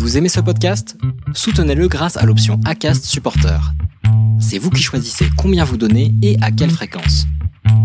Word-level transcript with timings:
Vous 0.00 0.16
aimez 0.16 0.30
ce 0.30 0.40
podcast? 0.40 0.96
Soutenez-le 1.34 1.86
grâce 1.86 2.16
à 2.16 2.24
l'option 2.24 2.58
ACAST 2.64 3.04
Supporter. 3.04 3.60
C'est 4.40 4.56
vous 4.56 4.70
qui 4.70 4.82
choisissez 4.82 5.26
combien 5.36 5.62
vous 5.62 5.76
donnez 5.76 6.14
et 6.22 6.38
à 6.40 6.50
quelle 6.50 6.70
fréquence. 6.70 7.26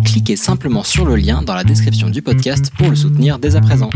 Cliquez 0.05 0.37
simplement 0.37 0.83
sur 0.83 1.03
le 1.05 1.17
lien 1.17 1.41
dans 1.41 1.53
la 1.53 1.65
description 1.65 2.09
du 2.09 2.21
podcast 2.21 2.71
pour 2.77 2.89
le 2.89 2.95
soutenir 2.95 3.37
dès 3.37 3.57
à 3.57 3.61
présent. 3.61 3.89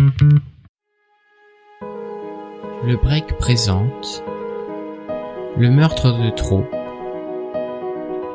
Le 2.86 2.98
break 3.02 3.38
présente 3.38 4.22
Le 5.58 5.72
meurtre 5.72 6.12
de 6.12 6.30
trop. 6.30 6.66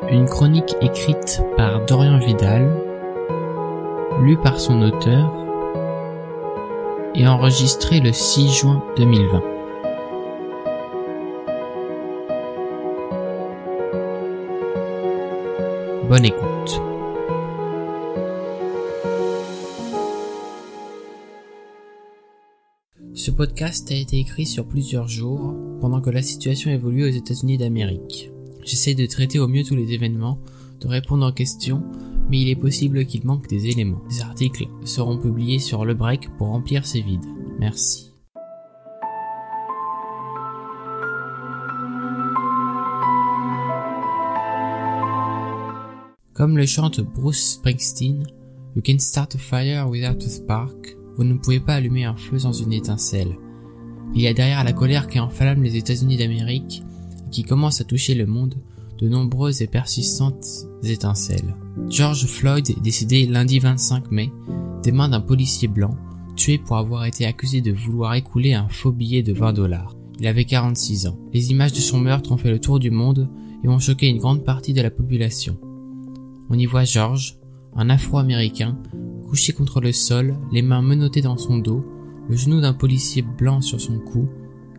Une 0.09 0.25
chronique 0.25 0.75
écrite 0.81 1.43
par 1.57 1.85
Dorian 1.85 2.17
Vidal, 2.17 2.75
lue 4.23 4.37
par 4.37 4.59
son 4.59 4.81
auteur 4.81 5.31
et 7.13 7.27
enregistrée 7.27 7.99
le 7.99 8.11
6 8.11 8.51
juin 8.51 8.83
2020. 8.97 9.54
Bonne 16.07 16.25
écoute. 16.25 16.81
Ce 23.15 23.31
podcast 23.31 23.89
a 23.91 23.95
été 23.95 24.19
écrit 24.19 24.45
sur 24.45 24.67
plusieurs 24.67 25.07
jours 25.07 25.55
pendant 25.81 26.01
que 26.01 26.11
la 26.11 26.21
situation 26.21 26.69
évolue 26.69 27.05
aux 27.05 27.11
États-Unis 27.11 27.57
d'Amérique. 27.57 28.29
J'essaie 28.63 28.93
de 28.93 29.07
traiter 29.07 29.39
au 29.39 29.47
mieux 29.47 29.63
tous 29.63 29.75
les 29.75 29.93
événements, 29.93 30.37
de 30.79 30.87
répondre 30.87 31.27
aux 31.27 31.33
questions, 31.33 31.81
mais 32.29 32.39
il 32.39 32.49
est 32.49 32.55
possible 32.55 33.07
qu'il 33.07 33.25
manque 33.25 33.47
des 33.47 33.67
éléments. 33.67 34.03
Des 34.07 34.21
articles 34.21 34.67
seront 34.83 35.17
publiés 35.17 35.59
sur 35.59 35.85
le 35.85 35.95
break 35.95 36.29
pour 36.37 36.47
remplir 36.49 36.85
ces 36.85 37.01
vides. 37.01 37.25
Merci. 37.59 38.14
Comme 46.35 46.57
le 46.57 46.65
chante 46.65 46.99
Bruce 46.99 47.53
Springsteen, 47.53 48.25
You 48.75 48.81
can 48.85 48.99
start 48.99 49.35
a 49.35 49.37
fire 49.37 49.87
without 49.87 50.21
a 50.21 50.29
spark. 50.29 50.97
Vous 51.15 51.23
ne 51.23 51.35
pouvez 51.35 51.61
pas 51.61 51.75
allumer 51.75 52.03
un 52.03 52.17
feu 52.17 52.39
sans 52.39 52.51
une 52.51 52.73
étincelle. 52.73 53.37
Il 54.13 54.21
y 54.21 54.27
a 54.27 54.33
derrière 54.33 54.65
la 54.65 54.73
colère 54.73 55.07
qui 55.07 55.17
enflamme 55.17 55.63
les 55.63 55.77
États-Unis 55.77 56.17
d'Amérique 56.17 56.83
et 57.25 57.29
qui 57.29 57.43
commence 57.43 57.79
à 57.79 57.85
toucher 57.85 58.15
le 58.15 58.25
monde 58.25 58.55
de 58.97 59.07
nombreuses 59.07 59.61
et 59.61 59.67
persistantes 59.67 60.45
étincelles. 60.83 61.55
George 61.89 62.25
Floyd 62.25 62.69
est 62.69 62.81
décédé 62.81 63.27
lundi 63.27 63.59
25 63.59 64.11
mai 64.11 64.29
des 64.83 64.91
mains 64.91 65.07
d'un 65.07 65.21
policier 65.21 65.69
blanc 65.69 65.95
tué 66.35 66.57
pour 66.57 66.75
avoir 66.75 67.05
été 67.05 67.25
accusé 67.25 67.61
de 67.61 67.71
vouloir 67.71 68.13
écouler 68.13 68.55
un 68.55 68.67
faux 68.67 68.91
billet 68.91 69.23
de 69.23 69.31
20 69.31 69.53
dollars. 69.53 69.95
Il 70.19 70.27
avait 70.27 70.43
46 70.43 71.07
ans. 71.07 71.17
Les 71.31 71.51
images 71.51 71.71
de 71.71 71.79
son 71.79 71.97
meurtre 71.97 72.33
ont 72.33 72.37
fait 72.37 72.51
le 72.51 72.59
tour 72.59 72.79
du 72.79 72.91
monde 72.91 73.29
et 73.63 73.69
ont 73.69 73.79
choqué 73.79 74.07
une 74.07 74.17
grande 74.17 74.43
partie 74.43 74.73
de 74.73 74.81
la 74.81 74.91
population. 74.91 75.57
On 76.49 76.57
y 76.57 76.65
voit 76.65 76.83
George, 76.83 77.37
un 77.75 77.89
afro-américain, 77.89 78.77
couché 79.27 79.53
contre 79.53 79.81
le 79.81 79.91
sol, 79.91 80.37
les 80.51 80.61
mains 80.61 80.81
menottées 80.81 81.21
dans 81.21 81.37
son 81.37 81.57
dos, 81.57 81.83
le 82.29 82.35
genou 82.35 82.61
d'un 82.61 82.73
policier 82.73 83.21
blanc 83.21 83.61
sur 83.61 83.81
son 83.81 83.99
cou, 83.99 84.29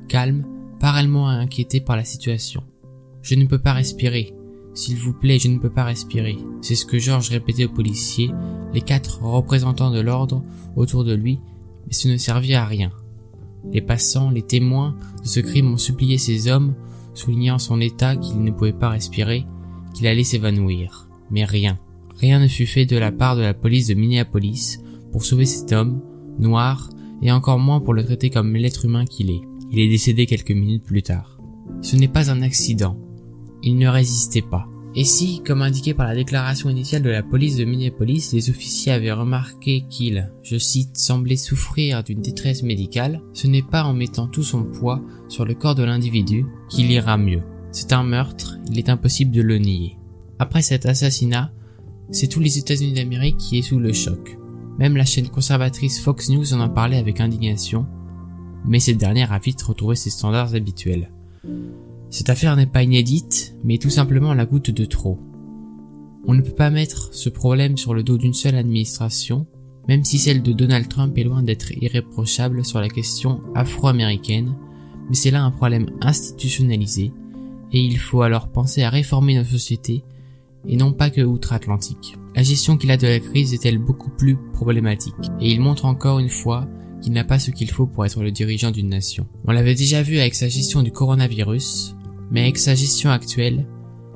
calme, 0.09 0.45
pas 0.79 0.93
réellement 0.93 1.29
inquiété 1.29 1.81
par 1.81 1.97
la 1.97 2.05
situation. 2.05 2.63
Je 3.23 3.35
ne 3.35 3.47
peux 3.47 3.59
pas 3.59 3.73
respirer. 3.73 4.35
S'il 4.75 4.97
vous 4.97 5.13
plaît, 5.13 5.39
je 5.39 5.49
ne 5.49 5.59
peux 5.59 5.71
pas 5.71 5.85
respirer. 5.85 6.39
C'est 6.61 6.75
ce 6.75 6.87
que 6.87 6.99
George 6.99 7.31
répétait 7.31 7.65
au 7.65 7.71
policier, 7.71 8.31
les 8.73 8.83
quatre 8.83 9.23
représentants 9.23 9.91
de 9.91 10.01
l'ordre 10.01 10.43
autour 10.77 11.05
de 11.05 11.15
lui, 11.15 11.41
mais 11.87 11.93
ce 11.93 12.09
ne 12.09 12.17
servit 12.17 12.55
à 12.55 12.67
rien. 12.67 12.93
Les 13.73 13.81
passants, 13.81 14.31
les 14.31 14.43
témoins 14.43 14.97
de 15.23 15.27
ce 15.27 15.41
crime 15.41 15.73
ont 15.73 15.79
supplié 15.79 16.19
ces 16.19 16.49
hommes, 16.49 16.75
soulignant 17.15 17.59
son 17.59 17.81
état 17.81 18.17
qu'il 18.17 18.43
ne 18.45 18.51
pouvait 18.51 18.73
pas 18.73 18.91
respirer, 18.91 19.47
qu'il 19.95 20.07
allait 20.07 20.25
s'évanouir. 20.25 21.06
Mais 21.31 21.45
rien, 21.45 21.79
rien 22.19 22.41
ne 22.41 22.49
fut 22.49 22.67
fait 22.67 22.87
de 22.87 22.97
la 22.97 23.13
part 23.13 23.37
de 23.37 23.43
la 23.43 23.55
police 23.55 23.89
de 23.89 23.95
Minneapolis 23.95 24.79
pour 25.13 25.25
sauver 25.25 25.47
cet 25.47 25.73
homme, 25.73 26.01
noir, 26.39 26.91
et 27.23 27.33
encore 27.33 27.59
moins 27.59 27.81
pour 27.81 27.95
le 27.95 28.05
traiter 28.05 28.31
comme 28.31 28.55
l'être 28.55 28.85
humain 28.85 29.05
qu'il 29.05 29.31
est. 29.31 29.41
Il 29.71 29.79
est 29.79 29.89
décédé 29.89 30.27
quelques 30.27 30.53
minutes 30.53 30.85
plus 30.85 31.03
tard. 31.03 31.39
Ce 31.83 31.97
n'est 31.97 32.09
pas 32.09 32.31
un 32.31 32.43
accident. 32.43 32.99
Il 33.63 33.77
ne 33.79 33.89
résistait 33.89 34.43
pas. 34.43 34.69
Et 34.95 35.05
si, 35.05 35.43
comme 35.43 35.61
indiqué 35.61 35.93
par 35.93 36.07
la 36.07 36.15
déclaration 36.15 36.71
initiale 36.71 37.03
de 37.03 37.11
la 37.11 37.23
police 37.23 37.57
de 37.57 37.67
Minneapolis, 37.67 38.33
les 38.33 38.49
officiers 38.49 38.93
avaient 38.93 39.13
remarqué 39.13 39.85
qu'il, 39.91 40.33
je 40.43 40.57
cite, 40.57 40.97
semblait 40.97 41.37
souffrir 41.37 42.03
d'une 42.03 42.23
détresse 42.23 42.63
médicale, 42.63 43.21
ce 43.35 43.47
n'est 43.47 43.63
pas 43.63 43.85
en 43.85 43.93
mettant 43.93 44.27
tout 44.27 44.43
son 44.43 44.63
poids 44.63 45.03
sur 45.29 45.45
le 45.45 45.53
corps 45.53 45.75
de 45.75 45.83
l'individu 45.83 46.47
qu'il 46.71 46.91
ira 46.91 47.19
mieux. 47.19 47.43
C'est 47.73 47.93
un 47.93 48.05
meurtre, 48.05 48.57
il 48.71 48.79
est 48.79 48.89
impossible 48.89 49.33
de 49.33 49.43
le 49.43 49.59
nier. 49.59 49.99
Après 50.39 50.63
cet 50.63 50.85
assassinat, 50.87 51.51
c'est 52.11 52.29
tous 52.29 52.41
les 52.41 52.59
États-Unis 52.59 52.93
d'Amérique 52.93 53.39
qui 53.39 53.59
est 53.59 53.63
sous 53.63 53.79
le 53.79 53.93
choc. 53.93 54.39
Même 54.79 54.97
la 54.97 55.07
chaîne 55.07 55.29
conservatrice 55.29 56.01
Fox 56.01 56.29
News 56.29 56.53
en 56.53 56.61
a 56.61 56.69
parlé 56.69 56.99
avec 56.99 57.21
indignation, 57.21 57.87
mais 58.67 58.79
cette 58.79 58.99
dernière 58.99 59.33
a 59.33 59.39
vite 59.39 59.63
retrouvé 59.63 59.97
ses 59.97 60.11
standards 60.11 60.55
habituels. 60.55 61.11
Cette 62.11 62.29
affaire 62.29 62.55
n'est 62.57 62.67
pas 62.67 62.83
inédite, 62.83 63.57
mais 63.65 63.79
tout 63.79 63.91
simplement 63.91 64.35
la 64.35 64.45
goutte 64.45 64.71
de 64.71 64.85
trop. 64.85 65.19
On 66.27 66.35
ne 66.35 66.43
peut 66.43 66.55
pas 66.55 66.71
mettre 66.71 67.15
ce 67.15 67.29
problème 67.31 67.77
sur 67.77 67.95
le 67.95 68.03
dos 68.03 68.19
d'une 68.19 68.35
seule 68.35 68.57
administration, 68.57 69.47
même 69.89 70.05
si 70.05 70.19
celle 70.19 70.43
de 70.43 70.53
Donald 70.53 70.89
Trump 70.89 71.17
est 71.17 71.25
loin 71.25 71.43
d'être 71.43 71.73
irréprochable 71.73 72.65
sur 72.65 72.81
la 72.81 72.89
question 72.89 73.41
afro-américaine, 73.55 74.55
mais 75.09 75.15
c'est 75.15 75.31
là 75.31 75.43
un 75.43 75.51
problème 75.51 75.91
institutionnalisé, 76.03 77.13
et 77.73 77.81
il 77.81 77.99
faut 77.99 78.23
alors 78.23 78.49
penser 78.49 78.83
à 78.83 78.91
réformer 78.91 79.37
nos 79.37 79.45
sociétés 79.45 80.05
et 80.69 80.77
non 80.77 80.93
pas 80.93 81.11
que 81.11 81.21
outre-Atlantique. 81.21 82.17
La 82.35 82.43
gestion 82.43 82.77
qu'il 82.77 82.91
a 82.91 82.97
de 82.97 83.07
la 83.07 83.21
crise 83.21 83.55
est-elle 83.55 83.79
beaucoup 83.79 84.11
plus 84.11 84.37
problématique, 84.53 85.15
et 85.41 85.51
il 85.51 85.61
montre 85.61 85.85
encore 85.85 86.19
une 86.19 86.29
fois 86.29 86.69
qu'il 87.01 87.13
n'a 87.13 87.25
pas 87.25 87.39
ce 87.39 87.51
qu'il 87.51 87.71
faut 87.71 87.87
pour 87.87 88.05
être 88.05 88.23
le 88.23 88.33
dirigeant 88.33 88.71
d'une 88.71 88.89
nation. 88.89 89.27
On 89.47 89.53
l'avait 89.53 89.75
déjà 89.75 90.03
vu 90.03 90.19
avec 90.19 90.35
sa 90.35 90.49
gestion 90.49 90.83
du 90.83 90.93
coronavirus, 90.93 91.97
mais 92.31 92.43
avec 92.43 92.59
sa 92.59 92.75
gestion 92.75 93.11
actuelle, 93.11 93.67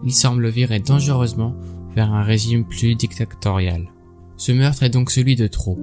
il 0.04 0.12
semble 0.12 0.48
virer 0.48 0.80
dangereusement 0.80 1.54
vers 1.94 2.12
un 2.12 2.22
régime 2.22 2.64
plus 2.64 2.94
dictatorial. 2.94 3.88
Ce 4.36 4.52
meurtre 4.52 4.82
est 4.82 4.90
donc 4.90 5.10
celui 5.10 5.36
de 5.36 5.46
trop. 5.46 5.78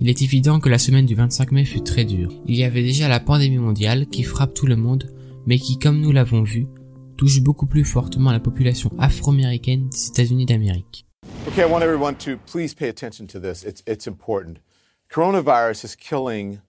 Il 0.00 0.08
est 0.08 0.22
évident 0.22 0.60
que 0.60 0.68
la 0.68 0.78
semaine 0.78 1.06
du 1.06 1.14
25 1.14 1.52
mai 1.52 1.64
fut 1.64 1.82
très 1.82 2.04
dure. 2.04 2.32
Il 2.46 2.54
y 2.54 2.62
avait 2.62 2.82
déjà 2.82 3.08
la 3.08 3.18
pandémie 3.18 3.58
mondiale 3.58 4.06
qui 4.06 4.22
frappe 4.22 4.54
tout 4.54 4.66
le 4.66 4.76
monde, 4.76 5.12
mais 5.46 5.58
qui, 5.58 5.78
comme 5.78 6.00
nous 6.00 6.12
l'avons 6.12 6.42
vu, 6.42 6.68
touche 7.18 7.40
beaucoup 7.40 7.66
plus 7.66 7.84
fortement 7.84 8.30
la 8.30 8.40
population 8.40 8.90
afro-américaine 8.98 9.88
des 9.88 10.08
États-Unis 10.08 10.46
d'Amérique. 10.46 11.04
Okay, 11.48 11.62
I 11.62 11.66
want 11.66 11.82
everyone 11.82 12.14
to 12.16 12.38
please 12.46 12.74
pay 12.74 12.88
attention 12.88 13.26
to 13.26 13.40
this. 13.40 13.64
It's, 13.64 13.82
it's 13.86 14.06
important. 14.06 14.60
Coronavirus 15.10 15.84
is 15.84 15.96
killing 15.96 16.60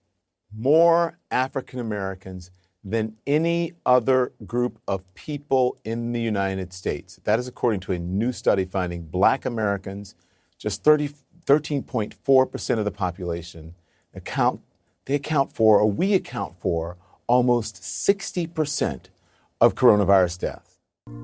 more 0.51 1.17
African 1.29 1.79
Americans 1.79 2.49
than 2.83 3.13
any 3.27 3.73
other 3.85 4.31
group 4.47 4.79
of 4.87 5.03
people 5.13 5.77
in 5.85 6.13
the 6.13 6.21
United 6.21 6.73
States. 6.73 7.19
That 7.25 7.37
is 7.37 7.47
according 7.47 7.81
to 7.81 7.91
a 7.91 7.99
new 7.99 8.31
study 8.31 8.65
finding 8.65 9.03
black 9.03 9.45
Americans, 9.45 10.15
just 10.57 10.83
30, 10.83 11.09
13.4% 11.45 12.79
of 12.79 12.85
the 12.85 12.91
population, 12.91 13.75
account, 14.15 14.61
they 15.05 15.15
account 15.15 15.53
for, 15.53 15.79
or 15.79 15.91
we 15.91 16.15
account 16.15 16.59
for, 16.59 16.97
almost 17.27 17.75
60% 17.75 19.05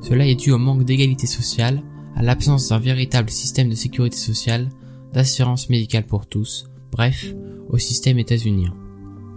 Cela 0.01 0.25
est 0.25 0.35
dû 0.35 0.51
au 0.51 0.57
manque 0.57 0.83
d'égalité 0.83 1.25
sociale, 1.25 1.81
à 2.17 2.21
l'absence 2.21 2.67
d'un 2.67 2.79
véritable 2.79 3.29
système 3.29 3.69
de 3.69 3.75
sécurité 3.75 4.17
sociale, 4.17 4.67
d'assurance 5.13 5.69
médicale 5.69 6.05
pour 6.05 6.27
tous, 6.27 6.69
bref, 6.91 7.33
au 7.69 7.77
système 7.77 8.19
états-unien. 8.19 8.73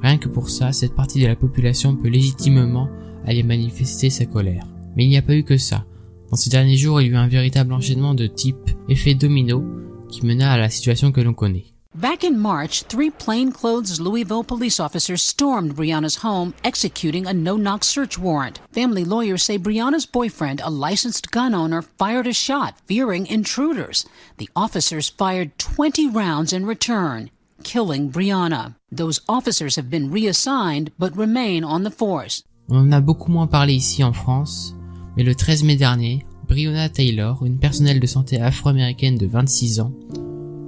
Rien 0.02 0.18
que 0.18 0.28
pour 0.28 0.50
ça, 0.50 0.72
cette 0.72 0.96
partie 0.96 1.22
de 1.22 1.28
la 1.28 1.36
population 1.36 1.94
peut 1.94 2.08
légitimement 2.08 2.88
aller 3.24 3.44
manifester 3.44 4.10
sa 4.10 4.26
colère. 4.26 4.66
Mais 4.96 5.04
il 5.04 5.10
n'y 5.10 5.16
a 5.16 5.22
pas 5.22 5.36
eu 5.36 5.44
que 5.44 5.58
ça. 5.58 5.84
Dans 6.30 6.36
ces 6.36 6.50
derniers 6.50 6.76
jours, 6.76 7.00
il 7.00 7.06
y 7.06 7.10
a 7.10 7.12
eu 7.12 7.16
un 7.16 7.28
véritable 7.28 7.72
enchaînement 7.72 8.14
de 8.14 8.26
type 8.26 8.68
effet 8.88 9.14
domino 9.14 9.62
qui 10.08 10.26
mena 10.26 10.50
à 10.50 10.58
la 10.58 10.70
situation 10.70 11.12
que 11.12 11.20
l'on 11.20 11.34
connaît. 11.34 11.66
Back 12.00 12.22
in 12.22 12.38
March, 12.38 12.84
three 12.84 13.10
plainclothes 13.10 14.00
Louisville 14.00 14.44
police 14.44 14.78
officers 14.78 15.20
stormed 15.20 15.74
Brianna's 15.74 16.22
home, 16.22 16.54
executing 16.62 17.26
a 17.26 17.32
no-knock 17.32 17.82
search 17.82 18.16
warrant. 18.16 18.60
Family 18.70 19.04
lawyers 19.04 19.42
say 19.42 19.58
Brianna's 19.58 20.06
boyfriend, 20.06 20.60
a 20.62 20.70
licensed 20.70 21.32
gun 21.32 21.54
owner, 21.54 21.82
fired 21.82 22.28
a 22.28 22.32
shot, 22.32 22.76
fearing 22.86 23.26
intruders. 23.26 24.06
The 24.36 24.48
officers 24.54 25.08
fired 25.08 25.58
20 25.58 26.08
rounds 26.10 26.52
in 26.52 26.66
return, 26.66 27.30
killing 27.64 28.12
Brianna. 28.12 28.76
Those 28.92 29.20
officers 29.28 29.74
have 29.74 29.90
been 29.90 30.12
reassigned, 30.12 30.92
but 31.00 31.16
remain 31.16 31.64
on 31.64 31.82
the 31.82 31.90
force. 31.90 32.44
On 32.70 32.76
en 32.76 32.92
a 32.92 33.00
beaucoup 33.00 33.32
moins 33.32 33.48
parlé 33.48 33.74
ici 33.74 34.04
en 34.04 34.12
France, 34.12 34.72
mais 35.16 35.24
le 35.24 35.34
13 35.34 35.64
mai 35.64 35.74
dernier, 35.74 36.24
Brianna 36.46 36.88
Taylor, 36.88 37.44
une 37.44 37.58
personnelle 37.58 37.98
de 37.98 38.06
santé 38.06 38.40
afro-américaine 38.40 39.18
de 39.18 39.26
26 39.26 39.80
ans, 39.80 39.92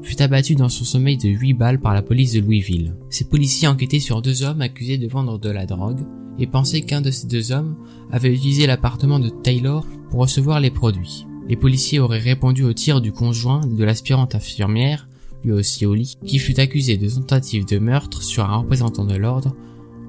fut 0.03 0.23
abattu 0.23 0.55
dans 0.55 0.69
son 0.69 0.85
sommeil 0.85 1.17
de 1.17 1.29
8 1.29 1.55
balles 1.55 1.81
par 1.81 1.95
la 1.95 2.03
police 2.03 2.33
de 2.33 2.41
Louisville. 2.41 2.95
Ces 3.11 3.25
policiers 3.25 3.69
enquêtaient 3.69 4.01
sur 4.01 4.23
deux 4.23 4.43
hommes 4.43 4.63
accusés 4.63 4.99
de 4.99 5.09
vendre 5.09 5.39
de 5.39 5.51
la 5.51 5.67
drogue 5.67 6.01
et 6.39 6.47
pensait 6.47 6.81
qu'un 6.81 7.01
de 7.01 7.11
ces 7.11 7.27
deux 7.27 7.53
hommes 7.53 7.77
avait 8.11 8.33
utilisé 8.33 8.67
l'appartement 8.67 9.19
de 9.19 9.29
Taylor 9.29 9.87
pour 10.11 10.21
recevoir 10.21 10.61
les 10.61 10.71
produits. 10.71 11.27
Les 11.49 11.57
policiers 11.57 12.01
auraient 12.01 12.19
répondu 12.19 12.65
au 12.65 12.73
tir 12.73 13.01
du 13.01 13.13
conjoint 13.13 13.67
de 13.67 13.85
l'aspirante 13.85 14.35
infirmière, 14.35 15.09
lui 15.45 15.53
aussi 15.53 15.85
au 15.85 15.95
lit, 15.95 16.17
qui 16.25 16.39
fut 16.39 16.61
accusé 16.61 16.97
de 16.97 17.09
tentative 17.09 17.67
de 17.67 17.79
meurtre 17.79 18.23
sur 18.23 18.45
un 18.45 18.59
représentant 18.59 19.05
de 19.05 19.17
l'ordre, 19.17 19.55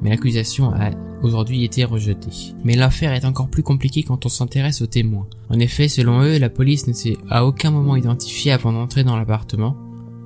mais 0.01 0.09
l'accusation 0.09 0.71
a 0.73 0.91
aujourd'hui 1.21 1.63
été 1.63 1.83
rejetée. 1.83 2.53
Mais 2.63 2.75
l'affaire 2.75 3.13
est 3.13 3.25
encore 3.25 3.49
plus 3.49 3.63
compliquée 3.63 4.03
quand 4.03 4.25
on 4.25 4.29
s'intéresse 4.29 4.81
aux 4.81 4.87
témoins. 4.87 5.27
En 5.49 5.59
effet, 5.59 5.87
selon 5.87 6.21
eux, 6.23 6.37
la 6.39 6.49
police 6.49 6.87
ne 6.87 6.93
s'est 6.93 7.17
à 7.29 7.45
aucun 7.45 7.71
moment 7.71 7.95
identifiée 7.95 8.51
avant 8.51 8.73
d'entrer 8.73 9.03
dans 9.03 9.17
l'appartement, 9.17 9.75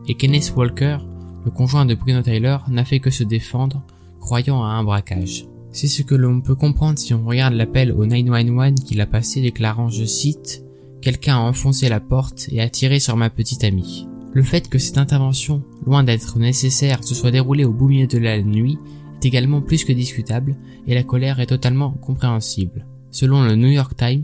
et 0.08 0.16
Kenneth 0.16 0.54
Walker, 0.56 0.98
le 1.44 1.52
conjoint 1.52 1.86
de 1.86 1.96
Bruno 1.96 2.22
Tyler, 2.22 2.58
n'a 2.70 2.86
fait 2.86 3.00
que 3.00 3.10
se 3.10 3.24
défendre, 3.24 3.84
croyant 4.20 4.64
à 4.64 4.70
un 4.70 4.84
braquage. 4.84 5.46
C'est 5.72 5.88
ce 5.88 6.04
que 6.04 6.16
l'on 6.16 6.42
peut 6.42 6.56
comprendre 6.56 6.98
si 6.98 7.14
on 7.14 7.26
regarde 7.26 7.54
l'appel 7.54 7.92
au 7.92 8.06
911 8.06 8.76
qu'il 8.86 9.02
a 9.02 9.06
passé 9.06 9.42
déclarant, 9.42 9.90
je 9.90 10.06
cite, 10.06 10.66
Quelqu'un 11.06 11.36
a 11.36 11.42
enfoncé 11.42 11.88
la 11.88 12.00
porte 12.00 12.50
et 12.52 12.62
a 12.62 12.68
tiré 12.68 13.00
sur 13.00 13.16
ma 13.16 13.30
petite 13.30 13.64
amie. 13.64 14.08
Le 14.34 14.42
fait 14.42 14.68
que 14.68 14.80
cette 14.80 14.98
intervention, 14.98 15.62
loin 15.86 16.04
d'être 16.04 16.40
nécessaire, 16.40 17.04
se 17.04 17.14
soit 17.14 17.30
déroulée 17.30 17.64
au 17.64 17.72
beau 17.72 17.88
milieu 17.88 18.08
de 18.08 18.18
la 18.18 18.42
nuit 18.42 18.80
également 19.26 19.62
plus 19.62 19.84
que 19.84 19.94
discutable 19.94 20.56
et 20.88 20.94
la 20.94 21.04
colère 21.04 21.40
est 21.40 21.48
totalement 21.48 21.92
compréhensible. 21.92 22.86
Selon 23.12 23.44
le 23.44 23.56
New 23.56 23.70
York 23.70 23.96
Times, 23.96 24.24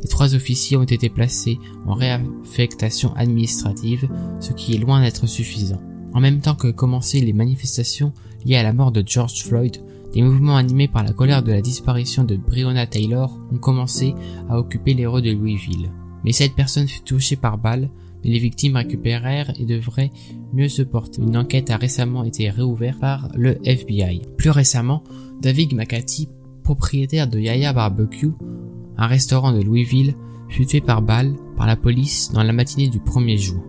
les 0.00 0.08
trois 0.08 0.34
officiers 0.34 0.76
ont 0.76 0.84
été 0.84 1.08
placés 1.08 1.58
en 1.86 1.94
réaffectation 1.94 3.12
administrative, 3.14 4.08
ce 4.40 4.52
qui 4.52 4.74
est 4.74 4.78
loin 4.78 5.00
d'être 5.00 5.26
suffisant. 5.26 5.80
En 6.14 6.20
même 6.20 6.40
temps 6.40 6.54
que 6.54 6.68
commençaient 6.68 7.20
les 7.20 7.32
manifestations 7.32 8.12
liées 8.44 8.56
à 8.56 8.62
la 8.62 8.72
mort 8.72 8.92
de 8.92 9.02
George 9.04 9.42
Floyd, 9.42 9.78
des 10.12 10.22
mouvements 10.22 10.56
animés 10.56 10.88
par 10.88 11.04
la 11.04 11.12
colère 11.12 11.42
de 11.42 11.52
la 11.52 11.60
disparition 11.60 12.24
de 12.24 12.36
Breonna 12.36 12.86
Taylor 12.86 13.38
ont 13.52 13.58
commencé 13.58 14.14
à 14.48 14.58
occuper 14.58 14.94
les 14.94 15.06
rues 15.06 15.22
de 15.22 15.32
Louisville. 15.32 15.90
Mais 16.24 16.32
cette 16.32 16.54
personne 16.54 16.88
fut 16.88 17.02
touchée 17.02 17.36
par 17.36 17.58
balle, 17.58 17.90
mais 18.24 18.30
les 18.30 18.38
victimes 18.38 18.76
récupérèrent 18.76 19.52
et 19.58 19.64
devraient 19.64 20.10
mieux 20.52 20.68
se 20.68 20.82
porter. 20.82 21.22
Une 21.22 21.36
enquête 21.36 21.70
a 21.70 21.76
récemment 21.76 22.24
été 22.24 22.50
réouverte 22.50 23.00
par 23.00 23.28
le 23.34 23.58
FBI. 23.66 24.22
Plus 24.36 24.50
récemment, 24.50 25.04
David 25.40 25.74
McCarthy, 25.74 26.28
propriétaire 26.62 27.28
de 27.28 27.38
Yaya 27.38 27.72
Barbecue, 27.72 28.32
un 28.96 29.06
restaurant 29.06 29.52
de 29.52 29.62
Louisville, 29.62 30.14
fut 30.48 30.66
tué 30.66 30.80
par 30.80 31.02
balle 31.02 31.34
par 31.56 31.66
la 31.66 31.76
police 31.76 32.30
dans 32.32 32.42
la 32.42 32.52
matinée 32.52 32.88
du 32.88 32.98
1er 32.98 33.36
juin. 33.36 33.62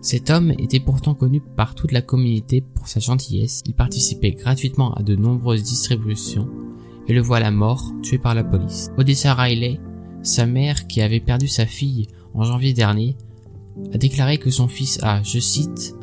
Cet 0.00 0.28
homme 0.28 0.52
était 0.58 0.80
pourtant 0.80 1.14
connu 1.14 1.40
par 1.40 1.74
toute 1.74 1.92
la 1.92 2.02
communauté 2.02 2.60
pour 2.60 2.88
sa 2.88 3.00
gentillesse, 3.00 3.62
il 3.66 3.72
participait 3.72 4.32
gratuitement 4.32 4.92
à 4.92 5.02
de 5.02 5.16
nombreuses 5.16 5.62
distributions, 5.62 6.48
et 7.08 7.14
le 7.14 7.22
voilà 7.22 7.50
mort, 7.50 7.90
tué 8.02 8.18
par 8.18 8.34
la 8.34 8.44
police. 8.44 8.90
Odessa 8.98 9.32
Riley, 9.34 9.80
sa 10.22 10.44
mère 10.44 10.86
qui 10.86 11.00
avait 11.00 11.20
perdu 11.20 11.48
sa 11.48 11.64
fille 11.64 12.08
en 12.34 12.44
janvier 12.44 12.74
dernier, 12.74 13.16
a 13.92 13.98
déclaré 13.98 14.38
que 14.38 14.50
son 14.50 14.68
fils 14.68 14.98
a, 15.02 15.22
je 15.22 15.38
cite, 15.38 15.94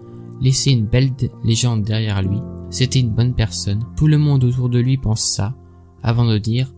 laissé 0.41 0.71
une 0.71 0.85
belle 0.85 1.11
légende 1.43 1.83
derrière 1.83 2.21
lui, 2.21 2.39
c'était 2.69 2.99
une 2.99 3.13
bonne 3.13 3.33
personne, 3.33 3.85
tout 3.97 4.07
le 4.07 4.17
monde 4.17 4.43
autour 4.43 4.69
de 4.69 4.79
lui 4.79 4.97
pense 4.97 5.23
ça, 5.23 5.55
avant 6.03 6.25
de 6.25 6.37
dire, 6.37 6.73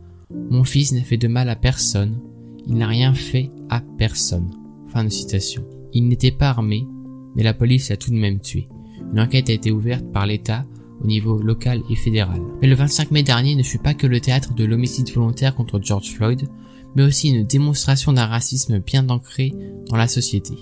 mon 0.50 0.64
fils 0.64 0.92
n'a 0.92 1.02
fait 1.02 1.18
de 1.18 1.28
mal 1.28 1.50
à 1.50 1.56
personne, 1.56 2.20
il 2.68 2.76
n'a 2.76 2.88
rien 2.88 3.14
fait 3.14 3.52
à 3.70 3.82
personne. 3.98 4.50
Fin 4.88 5.04
de 5.04 5.10
citation. 5.10 5.64
Il 5.94 6.08
n'était 6.08 6.32
pas 6.32 6.50
armé, 6.50 6.88
mais 7.36 7.44
la 7.44 7.54
police 7.54 7.90
l'a 7.90 7.98
tout 7.98 8.12
de 8.12 8.16
même 8.16 8.40
tué. 8.40 8.68
Une 9.12 9.20
enquête 9.20 9.50
a 9.50 9.54
été 9.54 9.72
ouverte 9.72 10.06
par 10.12 10.26
l'État 10.26 10.66
au 11.02 11.08
niveau 11.08 11.38
local 11.38 11.82
et 11.90 11.96
fédéral. 11.96 12.42
Mais 12.62 12.68
le 12.68 12.76
25 12.76 13.12
mai 13.12 13.24
dernier 13.24 13.56
ne 13.56 13.64
fut 13.64 13.80
pas 13.80 13.94
que 13.94 14.08
le 14.08 14.20
théâtre 14.20 14.54
de 14.54 14.64
l'homicide 14.64 15.12
volontaire 15.12 15.56
contre 15.56 15.80
George 15.82 16.12
Floyd, 16.12 16.48
mais 16.96 17.04
aussi 17.04 17.30
une 17.30 17.44
démonstration 17.44 18.14
d'un 18.14 18.26
racisme 18.26 18.80
bien 18.80 19.10
ancré 19.10 19.52
dans 19.90 19.98
la 19.98 20.08
société. 20.08 20.54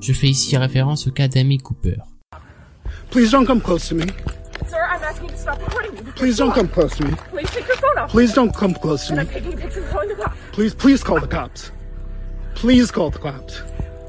Je 0.00 0.12
fais 0.12 0.28
ici 0.28 0.56
référence 0.56 1.06
au 1.06 1.10
cas 1.10 1.28
d'Amy 1.28 1.58
Cooper. 1.58 1.96
Please 3.10 3.30
don't 3.30 3.46
come 3.46 3.60
close 3.60 3.88
to 3.88 3.94
me. 3.94 4.06
Sir, 4.68 4.76
I'm 4.88 5.02
asking 5.02 5.26
you 5.28 5.32
to 5.32 5.38
stop 5.38 5.58
recording 5.60 5.92
me. 5.94 6.12
Please 6.16 6.36
don't 6.36 6.52
come 6.54 6.68
close 6.68 6.96
to 6.96 7.04
me. 7.04 7.12
Please 7.30 7.50
take 7.50 7.66
your 7.66 7.76
phone 7.76 7.98
off. 7.98 8.10
Please 8.10 8.32
don't 8.34 8.54
come 8.54 8.74
close 8.74 9.06
to 9.08 9.14
I'm 9.14 9.26
me. 9.26 9.32
taking 9.32 9.56
pictures 9.58 9.84
calling 9.90 10.08
the 10.08 10.14
cops. 10.14 10.36
Please, 10.52 10.74
please 10.74 11.02
call 11.02 11.20
the 11.20 11.26
cops. 11.26 11.72
Please 12.54 12.90
call 12.90 13.10
the 13.10 13.18
cops. 13.18 13.62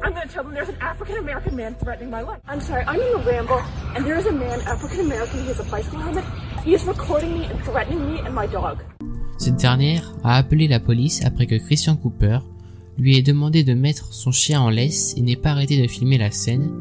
I'm 0.03 0.13
gonna 0.13 0.27
tell 0.27 0.43
them 0.43 0.53
there's 0.53 0.69
an 0.69 0.77
African 0.81 1.17
American 1.17 1.55
man 1.55 1.75
threatening 1.75 2.09
my 2.09 2.21
life. 2.21 2.39
I'm 2.47 2.59
sorry, 2.61 2.83
I'm 2.87 2.99
in 2.99 3.13
a 3.13 3.23
ramble, 3.23 3.61
and 3.95 4.05
there 4.05 4.17
is 4.17 4.25
a 4.25 4.31
man, 4.31 4.59
African 4.61 5.01
American, 5.01 5.41
he 5.41 5.47
has 5.47 5.59
a 5.59 5.63
bicycle 5.63 5.99
helmet. 5.99 6.23
He 6.63 6.73
is 6.73 6.83
recording 6.85 7.33
me 7.33 7.45
and 7.45 7.63
threatening 7.63 8.11
me 8.11 8.19
and 8.19 8.33
my 8.33 8.47
dog. 8.47 8.79
Cette 9.37 9.57
dernière 9.57 10.11
a 10.23 10.37
appelé 10.37 10.67
la 10.67 10.79
police 10.79 11.23
après 11.25 11.47
que 11.47 11.55
Christian 11.57 11.95
Cooper 11.97 12.39
lui 12.97 13.17
ait 13.17 13.21
demandé 13.21 13.63
de 13.63 13.73
mettre 13.73 14.13
son 14.13 14.31
chien 14.31 14.61
en 14.61 14.69
laisse 14.69 15.13
et 15.17 15.21
n'ait 15.21 15.35
pas 15.35 15.51
arrêté 15.51 15.81
de 15.81 15.87
filmer 15.87 16.17
la 16.17 16.31
scène, 16.31 16.71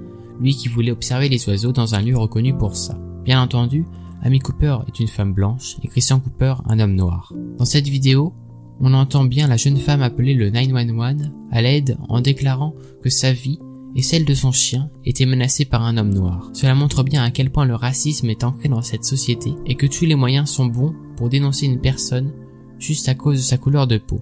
lui 0.40 0.54
qui 0.54 0.68
voulait 0.68 0.92
observer 0.92 1.28
les 1.28 1.48
oiseaux 1.48 1.72
dans 1.72 1.94
un 1.94 2.02
lieu 2.02 2.16
reconnu 2.16 2.56
pour 2.56 2.76
ça. 2.76 2.98
Bien 3.24 3.42
entendu, 3.42 3.84
Amy 4.22 4.38
Cooper 4.38 4.78
est 4.88 5.00
une 5.00 5.08
femme 5.08 5.32
blanche 5.32 5.76
et 5.82 5.88
Christian 5.88 6.20
Cooper 6.20 6.54
un 6.66 6.78
homme 6.80 6.94
noir. 6.94 7.32
Dans 7.58 7.64
cette 7.64 7.88
vidéo, 7.88 8.34
on 8.80 8.94
entend 8.94 9.24
bien 9.24 9.46
la 9.46 9.56
jeune 9.56 9.76
femme 9.76 10.02
appeler 10.02 10.34
le 10.34 10.50
911 10.50 11.30
à 11.50 11.62
l'aide 11.62 11.98
en 12.08 12.20
déclarant 12.20 12.74
que 13.02 13.10
sa 13.10 13.32
vie 13.32 13.58
et 13.96 14.02
celle 14.02 14.24
de 14.24 14.34
son 14.34 14.52
chien 14.52 14.88
étaient 15.04 15.26
menacées 15.26 15.64
par 15.64 15.82
un 15.82 15.96
homme 15.96 16.14
noir. 16.14 16.50
Cela 16.52 16.74
montre 16.74 17.02
bien 17.02 17.22
à 17.22 17.30
quel 17.30 17.50
point 17.50 17.64
le 17.64 17.74
racisme 17.74 18.30
est 18.30 18.44
ancré 18.44 18.68
dans 18.68 18.82
cette 18.82 19.04
société 19.04 19.52
et 19.66 19.74
que 19.74 19.86
tous 19.86 20.04
les 20.04 20.14
moyens 20.14 20.48
sont 20.48 20.66
bons 20.66 20.94
pour 21.16 21.28
dénoncer 21.28 21.66
une 21.66 21.80
personne 21.80 22.32
juste 22.78 23.08
à 23.08 23.14
cause 23.14 23.38
de 23.38 23.42
sa 23.42 23.58
couleur 23.58 23.86
de 23.86 23.98
peau. 23.98 24.20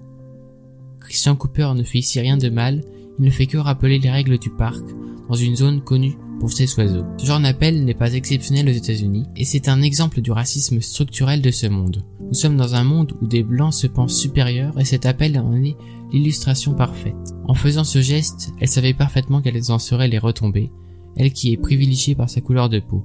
Christian 0.99 1.35
Cooper 1.35 1.71
ne 1.75 1.83
fait 1.83 1.99
ici 1.99 2.19
rien 2.19 2.37
de 2.37 2.49
mal, 2.49 2.83
il 3.19 3.25
ne 3.25 3.31
fait 3.31 3.47
que 3.47 3.57
rappeler 3.57 3.99
les 3.99 4.09
règles 4.09 4.37
du 4.37 4.49
parc 4.49 4.83
dans 5.27 5.35
une 5.35 5.55
zone 5.55 5.81
connue 5.81 6.17
pour 6.39 6.51
ses 6.51 6.73
oiseaux. 6.75 7.03
Ce 7.17 7.25
genre 7.25 7.39
d'appel 7.39 7.83
n'est 7.83 7.93
pas 7.93 8.13
exceptionnel 8.13 8.69
aux 8.69 8.73
États-Unis 8.73 9.25
et 9.35 9.45
c'est 9.45 9.67
un 9.67 9.81
exemple 9.81 10.21
du 10.21 10.31
racisme 10.31 10.81
structurel 10.81 11.41
de 11.41 11.51
ce 11.51 11.67
monde. 11.67 12.03
Nous 12.21 12.33
sommes 12.33 12.57
dans 12.57 12.75
un 12.75 12.83
monde 12.83 13.13
où 13.21 13.27
des 13.27 13.43
blancs 13.43 13.73
se 13.73 13.87
pensent 13.87 14.17
supérieurs 14.17 14.79
et 14.79 14.85
cet 14.85 15.05
appel 15.05 15.37
en 15.37 15.53
est 15.55 15.75
l'illustration 16.11 16.73
parfaite. 16.73 17.35
En 17.47 17.53
faisant 17.53 17.83
ce 17.83 18.01
geste, 18.01 18.51
elle 18.59 18.67
savait 18.67 18.93
parfaitement 18.93 19.41
quelles 19.41 19.71
en 19.71 19.79
seraient 19.79 20.07
les 20.07 20.17
retombées, 20.17 20.71
elle 21.17 21.33
qui 21.33 21.51
est 21.51 21.57
privilégiée 21.57 22.15
par 22.15 22.29
sa 22.29 22.41
couleur 22.41 22.69
de 22.69 22.79
peau. 22.79 23.03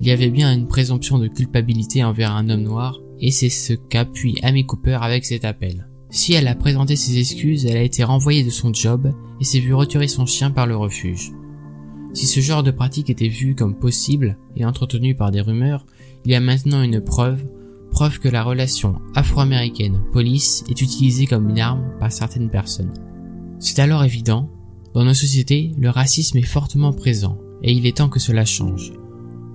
Il 0.00 0.06
y 0.06 0.10
avait 0.10 0.30
bien 0.30 0.52
une 0.52 0.66
présomption 0.66 1.18
de 1.18 1.28
culpabilité 1.28 2.04
envers 2.04 2.32
un 2.32 2.48
homme 2.48 2.62
noir 2.62 3.00
et 3.20 3.30
c'est 3.30 3.50
ce 3.50 3.74
qu'appuie 3.74 4.38
Amy 4.42 4.66
Cooper 4.66 4.98
avec 5.00 5.24
cet 5.24 5.44
appel. 5.44 5.88
Si 6.14 6.32
elle 6.32 6.46
a 6.46 6.54
présenté 6.54 6.94
ses 6.94 7.18
excuses, 7.18 7.66
elle 7.66 7.76
a 7.76 7.82
été 7.82 8.04
renvoyée 8.04 8.44
de 8.44 8.50
son 8.50 8.72
job 8.72 9.12
et 9.40 9.44
s'est 9.44 9.58
vue 9.58 9.74
retirer 9.74 10.06
son 10.06 10.26
chien 10.26 10.52
par 10.52 10.68
le 10.68 10.76
refuge. 10.76 11.32
Si 12.12 12.28
ce 12.28 12.38
genre 12.38 12.62
de 12.62 12.70
pratique 12.70 13.10
était 13.10 13.26
vu 13.26 13.56
comme 13.56 13.74
possible 13.74 14.38
et 14.54 14.64
entretenu 14.64 15.16
par 15.16 15.32
des 15.32 15.40
rumeurs, 15.40 15.84
il 16.24 16.30
y 16.30 16.36
a 16.36 16.40
maintenant 16.40 16.84
une 16.84 17.00
preuve, 17.00 17.44
preuve 17.90 18.20
que 18.20 18.28
la 18.28 18.44
relation 18.44 19.00
afro-américaine-police 19.16 20.62
est 20.70 20.80
utilisée 20.80 21.26
comme 21.26 21.50
une 21.50 21.58
arme 21.58 21.90
par 21.98 22.12
certaines 22.12 22.48
personnes. 22.48 22.94
C'est 23.58 23.80
alors 23.80 24.04
évident, 24.04 24.48
dans 24.94 25.04
nos 25.04 25.14
sociétés, 25.14 25.72
le 25.76 25.90
racisme 25.90 26.38
est 26.38 26.42
fortement 26.42 26.92
présent, 26.92 27.40
et 27.60 27.72
il 27.72 27.86
est 27.86 27.96
temps 27.96 28.08
que 28.08 28.20
cela 28.20 28.44
change. 28.44 28.92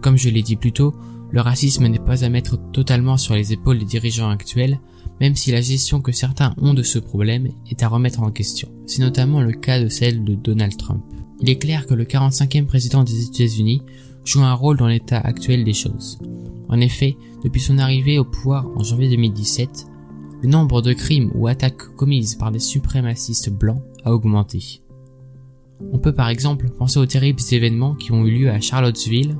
Comme 0.01 0.17
je 0.17 0.29
l'ai 0.29 0.43
dit 0.43 0.57
plus 0.57 0.73
tôt, 0.73 0.93
le 1.31 1.41
racisme 1.41 1.87
n'est 1.87 1.99
pas 1.99 2.23
à 2.23 2.29
mettre 2.29 2.57
totalement 2.71 3.17
sur 3.17 3.35
les 3.35 3.53
épaules 3.53 3.79
des 3.79 3.85
dirigeants 3.85 4.29
actuels, 4.29 4.79
même 5.19 5.35
si 5.35 5.51
la 5.51 5.61
gestion 5.61 6.01
que 6.01 6.11
certains 6.11 6.53
ont 6.57 6.73
de 6.73 6.83
ce 6.83 6.97
problème 6.97 7.49
est 7.69 7.83
à 7.83 7.87
remettre 7.87 8.21
en 8.21 8.31
question. 8.31 8.69
C'est 8.87 9.01
notamment 9.01 9.41
le 9.41 9.51
cas 9.51 9.81
de 9.81 9.89
celle 9.89 10.23
de 10.23 10.35
Donald 10.35 10.75
Trump. 10.77 11.03
Il 11.41 11.49
est 11.49 11.57
clair 11.59 11.85
que 11.85 11.93
le 11.93 12.05
45e 12.05 12.65
président 12.65 13.03
des 13.03 13.25
États-Unis 13.25 13.81
joue 14.25 14.41
un 14.41 14.53
rôle 14.53 14.77
dans 14.77 14.87
l'état 14.87 15.19
actuel 15.19 15.63
des 15.63 15.73
choses. 15.73 16.19
En 16.67 16.79
effet, 16.79 17.15
depuis 17.43 17.61
son 17.61 17.77
arrivée 17.77 18.19
au 18.19 18.25
pouvoir 18.25 18.67
en 18.75 18.83
janvier 18.83 19.09
2017, 19.09 19.87
le 20.41 20.49
nombre 20.49 20.81
de 20.81 20.93
crimes 20.93 21.31
ou 21.35 21.47
attaques 21.47 21.95
commises 21.95 22.35
par 22.35 22.51
des 22.51 22.59
suprémacistes 22.59 23.49
blancs 23.49 23.81
a 24.03 24.13
augmenté. 24.13 24.81
On 25.93 25.99
peut 25.99 26.13
par 26.13 26.29
exemple 26.29 26.69
penser 26.69 26.99
aux 26.99 27.05
terribles 27.05 27.41
événements 27.51 27.95
qui 27.95 28.11
ont 28.11 28.25
eu 28.25 28.31
lieu 28.31 28.49
à 28.49 28.59
Charlottesville, 28.59 29.37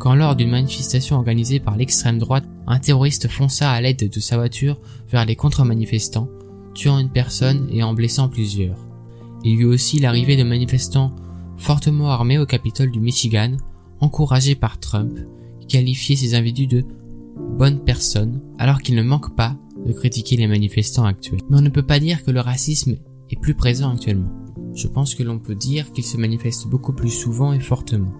quand 0.00 0.14
lors 0.14 0.34
d'une 0.34 0.50
manifestation 0.50 1.16
organisée 1.16 1.60
par 1.60 1.76
l'extrême 1.76 2.18
droite, 2.18 2.48
un 2.66 2.78
terroriste 2.78 3.28
fonça 3.28 3.70
à 3.70 3.80
l'aide 3.82 4.08
de 4.08 4.20
sa 4.20 4.38
voiture 4.38 4.80
vers 5.10 5.26
les 5.26 5.36
contre-manifestants, 5.36 6.30
tuant 6.74 6.98
une 6.98 7.10
personne 7.10 7.68
et 7.70 7.82
en 7.82 7.92
blessant 7.92 8.30
plusieurs. 8.30 8.78
Il 9.44 9.52
y 9.52 9.56
eut 9.56 9.66
aussi 9.66 10.00
l'arrivée 10.00 10.38
de 10.38 10.42
manifestants 10.42 11.14
fortement 11.58 12.10
armés 12.10 12.38
au 12.38 12.46
Capitole 12.46 12.90
du 12.90 12.98
Michigan, 12.98 13.58
encouragés 14.00 14.54
par 14.54 14.80
Trump, 14.80 15.18
qui 15.60 15.66
qualifiait 15.66 16.16
ces 16.16 16.34
individus 16.34 16.66
de 16.66 16.82
bonnes 17.58 17.84
personnes, 17.84 18.40
alors 18.58 18.80
qu'il 18.80 18.94
ne 18.94 19.02
manque 19.02 19.36
pas 19.36 19.54
de 19.86 19.92
critiquer 19.92 20.36
les 20.36 20.46
manifestants 20.46 21.04
actuels. 21.04 21.42
Mais 21.50 21.58
on 21.58 21.62
ne 21.62 21.68
peut 21.68 21.86
pas 21.86 22.00
dire 22.00 22.24
que 22.24 22.30
le 22.30 22.40
racisme 22.40 22.96
est 23.28 23.38
plus 23.38 23.54
présent 23.54 23.92
actuellement. 23.92 24.30
Je 24.74 24.88
pense 24.88 25.14
que 25.14 25.22
l'on 25.22 25.38
peut 25.38 25.54
dire 25.54 25.92
qu'il 25.92 26.04
se 26.04 26.16
manifeste 26.16 26.68
beaucoup 26.68 26.94
plus 26.94 27.10
souvent 27.10 27.52
et 27.52 27.60
fortement. 27.60 28.12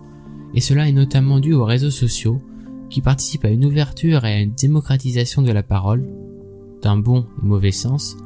Et 0.55 0.61
cela 0.61 0.89
est 0.89 0.93
notamment 0.93 1.41
dû 1.41 1.55
aux 1.55 1.65
réseaux 1.65 1.91
sociaux, 1.91 2.41
qui 2.89 3.01
participent 3.01 3.45
à 3.45 3.51
une 3.51 3.65
ouverture 3.65 4.25
et 4.25 4.33
à 4.33 4.41
une 4.41 4.55
démocratisation 4.55 5.43
de 5.43 5.53
la 5.53 5.63
parole, 5.63 6.09
d'un 6.83 6.97
bon 6.97 7.27
et 7.43 7.47
mauvais 7.47 7.73
sens, 7.73 8.17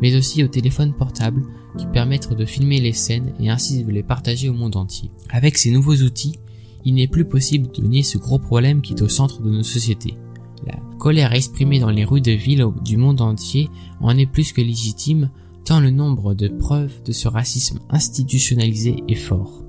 mais 0.00 0.14
aussi 0.14 0.44
aux 0.44 0.48
téléphones 0.48 0.94
portables 0.94 1.42
qui 1.76 1.86
permettent 1.86 2.32
de 2.32 2.44
filmer 2.44 2.80
les 2.80 2.92
scènes 2.92 3.34
et 3.40 3.50
ainsi 3.50 3.82
de 3.82 3.90
les 3.90 4.02
partager 4.02 4.48
au 4.48 4.52
monde 4.52 4.76
entier. 4.76 5.10
Avec 5.30 5.58
ces 5.58 5.70
nouveaux 5.70 5.96
outils, 5.96 6.38
il 6.84 6.94
n'est 6.94 7.08
plus 7.08 7.24
possible 7.24 7.70
de 7.72 7.82
nier 7.82 8.02
ce 8.02 8.18
gros 8.18 8.38
problème 8.38 8.82
qui 8.82 8.92
est 8.92 9.02
au 9.02 9.08
centre 9.08 9.42
de 9.42 9.50
nos 9.50 9.62
sociétés. 9.62 10.14
La 10.66 10.78
colère 10.98 11.32
exprimée 11.32 11.80
dans 11.80 11.90
les 11.90 12.04
rues 12.04 12.20
de 12.20 12.32
villes 12.32 12.66
du 12.84 12.96
monde 12.96 13.20
entier 13.20 13.68
en 14.00 14.16
est 14.16 14.30
plus 14.30 14.52
que 14.52 14.60
légitime 14.60 15.30
tant 15.64 15.80
le 15.80 15.90
nombre 15.90 16.34
de 16.34 16.48
preuves 16.48 17.02
de 17.04 17.12
ce 17.12 17.26
racisme 17.26 17.80
institutionnalisé 17.88 19.02
est 19.08 19.14
fort. 19.14 19.63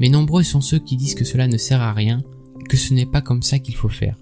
Mais 0.00 0.08
nombreux 0.08 0.42
sont 0.42 0.60
ceux 0.60 0.78
qui 0.78 0.96
disent 0.96 1.14
que 1.14 1.24
cela 1.24 1.46
ne 1.46 1.56
sert 1.56 1.80
à 1.80 1.92
rien, 1.92 2.22
que 2.68 2.76
ce 2.76 2.94
n'est 2.94 3.06
pas 3.06 3.20
comme 3.20 3.42
ça 3.42 3.58
qu'il 3.58 3.76
faut 3.76 3.88
faire. 3.88 4.18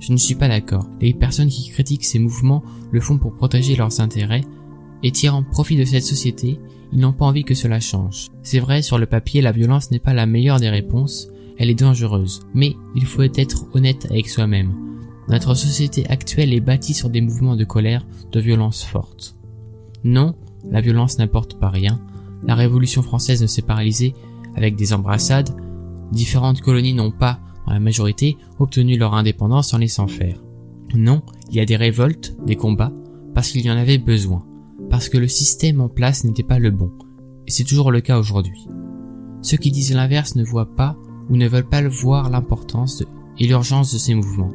Je 0.00 0.12
ne 0.12 0.16
suis 0.16 0.34
pas 0.34 0.48
d'accord. 0.48 0.88
Les 1.00 1.14
personnes 1.14 1.48
qui 1.48 1.70
critiquent 1.70 2.04
ces 2.04 2.18
mouvements 2.18 2.64
le 2.90 3.00
font 3.00 3.18
pour 3.18 3.34
protéger 3.34 3.76
leurs 3.76 4.00
intérêts, 4.00 4.44
et 5.04 5.12
tirant 5.12 5.42
profit 5.42 5.76
de 5.76 5.84
cette 5.84 6.04
société, 6.04 6.58
ils 6.92 6.98
n'ont 6.98 7.12
pas 7.12 7.24
envie 7.24 7.44
que 7.44 7.54
cela 7.54 7.80
change. 7.80 8.28
C'est 8.42 8.58
vrai, 8.58 8.82
sur 8.82 8.98
le 8.98 9.06
papier, 9.06 9.40
la 9.40 9.52
violence 9.52 9.90
n'est 9.90 9.98
pas 9.98 10.14
la 10.14 10.26
meilleure 10.26 10.60
des 10.60 10.70
réponses, 10.70 11.28
elle 11.58 11.70
est 11.70 11.74
dangereuse, 11.74 12.40
mais 12.54 12.76
il 12.94 13.04
faut 13.04 13.22
être 13.22 13.66
honnête 13.74 14.06
avec 14.10 14.28
soi-même. 14.28 14.74
Notre 15.28 15.54
société 15.54 16.06
actuelle 16.08 16.52
est 16.52 16.60
bâtie 16.60 16.94
sur 16.94 17.08
des 17.08 17.20
mouvements 17.20 17.56
de 17.56 17.64
colère, 17.64 18.06
de 18.32 18.40
violence 18.40 18.84
forte. 18.84 19.36
Non, 20.04 20.34
la 20.70 20.80
violence 20.80 21.18
n'apporte 21.18 21.58
pas 21.58 21.68
rien. 21.68 22.00
La 22.44 22.54
Révolution 22.54 23.02
française 23.02 23.40
ne 23.40 23.46
s'est 23.46 23.62
paralysée 23.62 24.14
avec 24.56 24.76
des 24.76 24.92
embrassades. 24.92 25.50
Différentes 26.12 26.60
colonies 26.60 26.94
n'ont 26.94 27.10
pas, 27.10 27.40
en 27.66 27.72
la 27.72 27.80
majorité, 27.80 28.36
obtenu 28.58 28.96
leur 28.96 29.14
indépendance 29.14 29.72
en 29.74 29.78
laissant 29.78 30.08
faire. 30.08 30.42
Non, 30.94 31.22
il 31.50 31.56
y 31.56 31.60
a 31.60 31.64
des 31.64 31.76
révoltes, 31.76 32.36
des 32.44 32.56
combats, 32.56 32.92
parce 33.34 33.50
qu'il 33.50 33.64
y 33.64 33.70
en 33.70 33.76
avait 33.76 33.98
besoin, 33.98 34.44
parce 34.90 35.08
que 35.08 35.18
le 35.18 35.28
système 35.28 35.80
en 35.80 35.88
place 35.88 36.24
n'était 36.24 36.42
pas 36.42 36.58
le 36.58 36.70
bon, 36.70 36.92
et 37.46 37.50
c'est 37.50 37.64
toujours 37.64 37.90
le 37.90 38.00
cas 38.00 38.18
aujourd'hui. 38.18 38.68
Ceux 39.40 39.56
qui 39.56 39.70
disent 39.70 39.94
l'inverse 39.94 40.36
ne 40.36 40.44
voient 40.44 40.74
pas 40.74 40.96
ou 41.30 41.36
ne 41.36 41.48
veulent 41.48 41.68
pas 41.68 41.86
voir 41.88 42.30
l'importance 42.30 43.02
et 43.38 43.46
l'urgence 43.46 43.92
de 43.92 43.98
ces 43.98 44.14
mouvements. 44.14 44.52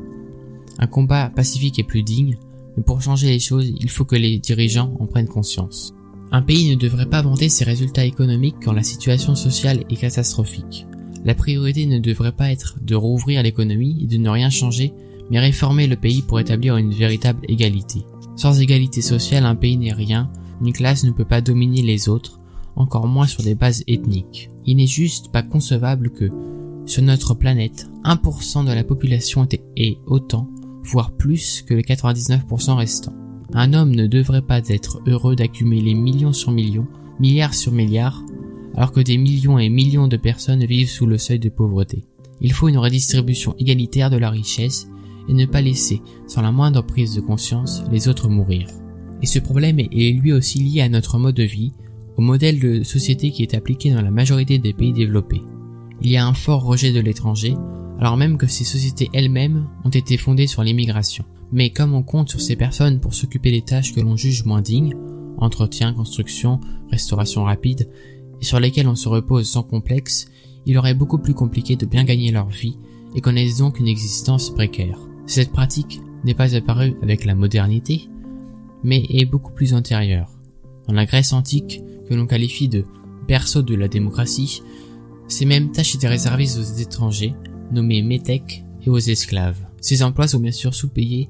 Un 0.79 0.87
combat 0.87 1.29
pacifique 1.29 1.79
est 1.79 1.83
plus 1.83 2.03
digne, 2.03 2.37
mais 2.75 2.83
pour 2.83 3.01
changer 3.01 3.27
les 3.27 3.39
choses, 3.39 3.67
il 3.67 3.89
faut 3.89 4.05
que 4.05 4.15
les 4.15 4.37
dirigeants 4.37 4.95
en 4.99 5.07
prennent 5.07 5.27
conscience. 5.27 5.93
Un 6.31 6.41
pays 6.41 6.69
ne 6.69 6.75
devrait 6.75 7.09
pas 7.09 7.21
vanter 7.21 7.49
ses 7.49 7.63
résultats 7.63 8.05
économiques 8.05 8.57
quand 8.63 8.73
la 8.73 8.83
situation 8.83 9.35
sociale 9.35 9.85
est 9.89 9.95
catastrophique. 9.95 10.85
La 11.23 11.35
priorité 11.35 11.85
ne 11.85 11.99
devrait 11.99 12.33
pas 12.33 12.51
être 12.51 12.75
de 12.81 12.95
rouvrir 12.95 13.43
l'économie 13.43 13.97
et 14.01 14.07
de 14.07 14.17
ne 14.17 14.29
rien 14.29 14.49
changer, 14.49 14.93
mais 15.31 15.39
réformer 15.39 15.87
le 15.87 15.95
pays 15.95 16.21
pour 16.21 16.39
établir 16.39 16.77
une 16.77 16.93
véritable 16.93 17.41
égalité. 17.47 18.05
Sans 18.35 18.59
égalité 18.59 19.01
sociale, 19.01 19.45
un 19.45 19.55
pays 19.55 19.77
n'est 19.77 19.93
rien, 19.93 20.29
une 20.61 20.73
classe 20.73 21.03
ne 21.03 21.11
peut 21.11 21.25
pas 21.25 21.41
dominer 21.41 21.81
les 21.81 22.09
autres, 22.09 22.39
encore 22.75 23.07
moins 23.07 23.27
sur 23.27 23.43
des 23.43 23.55
bases 23.55 23.83
ethniques. 23.87 24.49
Il 24.65 24.77
n'est 24.77 24.87
juste 24.87 25.31
pas 25.31 25.43
concevable 25.43 26.11
que, 26.11 26.29
sur 26.85 27.03
notre 27.03 27.33
planète, 27.33 27.89
1% 28.03 28.65
de 28.65 28.71
la 28.71 28.83
population 28.83 29.47
est 29.75 29.97
autant, 30.05 30.49
voire 30.83 31.11
plus 31.11 31.61
que 31.61 31.73
les 31.73 31.83
99% 31.83 32.75
restants. 32.75 33.26
Un 33.53 33.73
homme 33.73 33.95
ne 33.95 34.07
devrait 34.07 34.41
pas 34.41 34.61
être 34.67 34.99
heureux 35.07 35.35
d'accumuler 35.35 35.93
millions 35.93 36.33
sur 36.33 36.51
millions, 36.51 36.87
milliards 37.19 37.53
sur 37.53 37.71
milliards, 37.71 38.23
alors 38.75 38.91
que 38.91 38.99
des 38.99 39.17
millions 39.17 39.57
et 39.57 39.69
millions 39.69 40.07
de 40.07 40.17
personnes 40.17 40.65
vivent 40.65 40.89
sous 40.89 41.05
le 41.05 41.17
seuil 41.17 41.39
de 41.39 41.49
pauvreté. 41.49 42.03
Il 42.41 42.53
faut 42.53 42.67
une 42.67 42.77
redistribution 42.77 43.55
égalitaire 43.57 44.09
de 44.09 44.17
la 44.17 44.29
richesse 44.29 44.87
et 45.27 45.33
ne 45.33 45.45
pas 45.45 45.61
laisser, 45.61 46.01
sans 46.27 46.41
la 46.41 46.51
moindre 46.51 46.83
prise 46.83 47.15
de 47.15 47.21
conscience, 47.21 47.83
les 47.91 48.07
autres 48.07 48.29
mourir. 48.29 48.67
Et 49.21 49.25
ce 49.25 49.39
problème 49.39 49.79
est 49.79 50.21
lui 50.21 50.31
aussi 50.31 50.59
lié 50.59 50.81
à 50.81 50.89
notre 50.89 51.17
mode 51.17 51.35
de 51.35 51.43
vie, 51.43 51.73
au 52.17 52.21
modèle 52.21 52.59
de 52.59 52.83
société 52.83 53.31
qui 53.31 53.43
est 53.43 53.55
appliqué 53.55 53.91
dans 53.91 54.01
la 54.01 54.11
majorité 54.11 54.59
des 54.59 54.73
pays 54.73 54.93
développés. 54.93 55.41
Il 56.01 56.09
y 56.11 56.17
a 56.17 56.27
un 56.27 56.33
fort 56.33 56.63
rejet 56.63 56.91
de 56.91 56.99
l'étranger, 56.99 57.55
alors 57.99 58.17
même 58.17 58.37
que 58.37 58.47
ces 58.47 58.63
sociétés 58.63 59.09
elles-mêmes 59.13 59.67
ont 59.83 59.89
été 59.89 60.17
fondées 60.17 60.47
sur 60.47 60.63
l'immigration. 60.63 61.25
Mais 61.51 61.69
comme 61.69 61.93
on 61.93 62.03
compte 62.03 62.29
sur 62.29 62.41
ces 62.41 62.55
personnes 62.55 62.99
pour 62.99 63.13
s'occuper 63.13 63.51
des 63.51 63.61
tâches 63.61 63.93
que 63.93 64.01
l'on 64.01 64.15
juge 64.15 64.45
moins 64.45 64.61
dignes, 64.61 64.95
entretien, 65.37 65.93
construction, 65.93 66.59
restauration 66.91 67.43
rapide, 67.43 67.89
et 68.41 68.45
sur 68.45 68.59
lesquelles 68.59 68.87
on 68.87 68.95
se 68.95 69.09
repose 69.09 69.49
sans 69.49 69.63
complexe, 69.63 70.29
il 70.65 70.77
aurait 70.77 70.93
beaucoup 70.93 71.17
plus 71.17 71.33
compliqué 71.33 71.75
de 71.75 71.85
bien 71.85 72.03
gagner 72.03 72.31
leur 72.31 72.49
vie 72.49 72.77
et 73.15 73.21
connaissent 73.21 73.57
donc 73.57 73.79
une 73.79 73.87
existence 73.87 74.53
précaire. 74.53 74.99
Cette 75.25 75.51
pratique 75.51 76.01
n'est 76.23 76.33
pas 76.33 76.55
apparue 76.55 76.95
avec 77.01 77.25
la 77.25 77.35
modernité, 77.35 78.09
mais 78.83 79.05
est 79.09 79.25
beaucoup 79.25 79.53
plus 79.53 79.73
antérieure. 79.73 80.29
Dans 80.87 80.93
la 80.93 81.05
Grèce 81.05 81.33
antique, 81.33 81.81
que 82.07 82.13
l'on 82.13 82.27
qualifie 82.27 82.69
de 82.69 82.85
berceau 83.27 83.61
de 83.61 83.75
la 83.75 83.87
démocratie, 83.87 84.61
ces 85.27 85.45
mêmes 85.45 85.71
tâches 85.71 85.95
étaient 85.95 86.07
réservées 86.07 86.57
aux 86.57 86.79
étrangers, 86.79 87.33
nommés 87.71 88.01
métèques, 88.01 88.63
et 88.85 88.89
aux 88.89 88.97
esclaves. 88.97 89.59
Ces 89.81 90.03
emplois 90.03 90.27
sont 90.27 90.39
bien 90.39 90.51
sûr 90.51 90.73
sous-payés, 90.73 91.29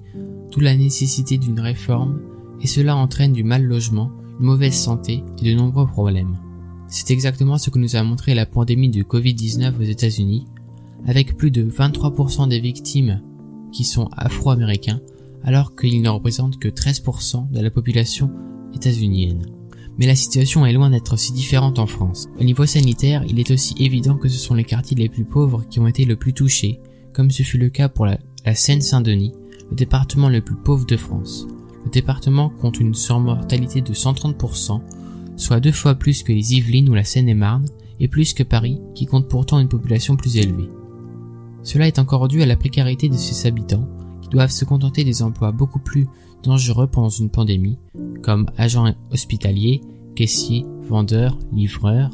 d'où 0.52 0.60
la 0.60 0.76
nécessité 0.76 1.38
d'une 1.38 1.60
réforme, 1.60 2.20
et 2.62 2.68
cela 2.68 2.96
entraîne 2.96 3.34
du 3.34 3.44
mal 3.44 3.64
logement, 3.64 4.12
une 4.40 4.46
mauvaise 4.46 4.76
santé 4.76 5.24
et 5.42 5.50
de 5.50 5.56
nombreux 5.56 5.88
problèmes. 5.88 6.38
C'est 6.88 7.12
exactement 7.12 7.58
ce 7.58 7.70
que 7.70 7.80
nous 7.80 7.96
a 7.96 8.04
montré 8.04 8.34
la 8.34 8.46
pandémie 8.46 8.90
de 8.90 9.04
Covid-19 9.04 9.78
aux 9.80 9.84
États-Unis, 9.84 10.46
avec 11.06 11.36
plus 11.36 11.52
de 11.52 11.64
23% 11.64 12.48
des 12.48 12.60
victimes 12.60 13.22
qui 13.72 13.84
sont 13.84 14.10
afro-américains, 14.16 15.02
alors 15.44 15.76
qu'ils 15.76 16.02
ne 16.02 16.10
représentent 16.10 16.60
que 16.60 16.70
13% 16.70 17.52
de 17.52 17.60
la 17.60 17.70
population 17.70 18.32
états-unienne 18.74 19.57
mais 19.98 20.06
la 20.06 20.16
situation 20.16 20.66
est 20.66 20.74
loin 20.74 20.90
d'être 20.90 21.18
si 21.18 21.34
différente 21.34 21.80
en 21.80 21.88
France. 21.88 22.30
Au 22.40 22.44
niveau 22.44 22.66
sanitaire, 22.66 23.24
il 23.28 23.40
est 23.40 23.52
aussi 23.52 23.76
évident 23.80 24.16
que 24.16 24.30
ce 24.30 24.38
sont 24.38 24.54
les 24.54 24.64
quartiers 24.64 24.98
les 24.98 25.10
plus 25.10 25.26
pauvres 25.26 25.64
qui 25.70 25.80
ont 25.80 25.88
été 25.88 26.06
le 26.06 26.16
plus 26.16 26.34
touchés, 26.34 26.80
comme 27.14 27.32
ce 27.32 27.44
fut 27.44 27.58
le 27.58 27.70
cas 27.70 27.90
pour 27.90 28.06
la, 28.06 28.20
Seine-Saint-Denis, 28.54 29.34
le 29.70 29.76
département 29.76 30.30
le 30.30 30.42
plus 30.42 30.56
pauvre 30.56 30.86
de 30.86 30.96
France. 30.96 31.48
Le 31.84 31.92
département 31.92 32.50
compte 32.50 32.80
une 32.80 32.94
surmortalité 32.94 33.82
de 33.82 33.94
130%, 33.94 34.82
soit 35.36 35.60
deux 35.60 35.72
fois 35.72 35.96
plus 35.96 36.24
que 36.24 36.32
les 36.32 36.54
Yvelines 36.54 36.90
ou 36.90 36.94
la 36.94 37.04
Seine-et-Marne, 37.04 37.66
et 38.00 38.08
plus 38.08 38.34
que 38.34 38.44
Paris, 38.44 38.80
qui 38.94 39.06
compte 39.06 39.28
pourtant 39.28 39.60
une 39.60 39.68
population 39.68 40.16
plus 40.16 40.38
élevée. 40.38 40.70
Cela 41.64 41.88
est 41.88 42.00
encore 42.00 42.28
dû 42.28 42.42
à 42.42 42.46
la 42.46 42.56
précarité 42.56 43.10
de 43.10 43.18
ses 43.18 43.48
habitants, 43.48 43.90
qui 44.22 44.30
doivent 44.30 44.52
se 44.52 44.66
contenter 44.66 45.04
des 45.04 45.22
emplois 45.24 45.52
beaucoup 45.52 45.80
plus 45.80 46.08
dangereux 46.44 46.88
pendant 46.88 47.10
une 47.10 47.30
pandémie, 47.30 47.78
comme 48.22 48.48
agents 48.58 48.94
hospitaliers, 49.12 49.82
caissiers, 50.16 50.66
vendeurs, 50.82 51.38
livreurs, 51.54 52.12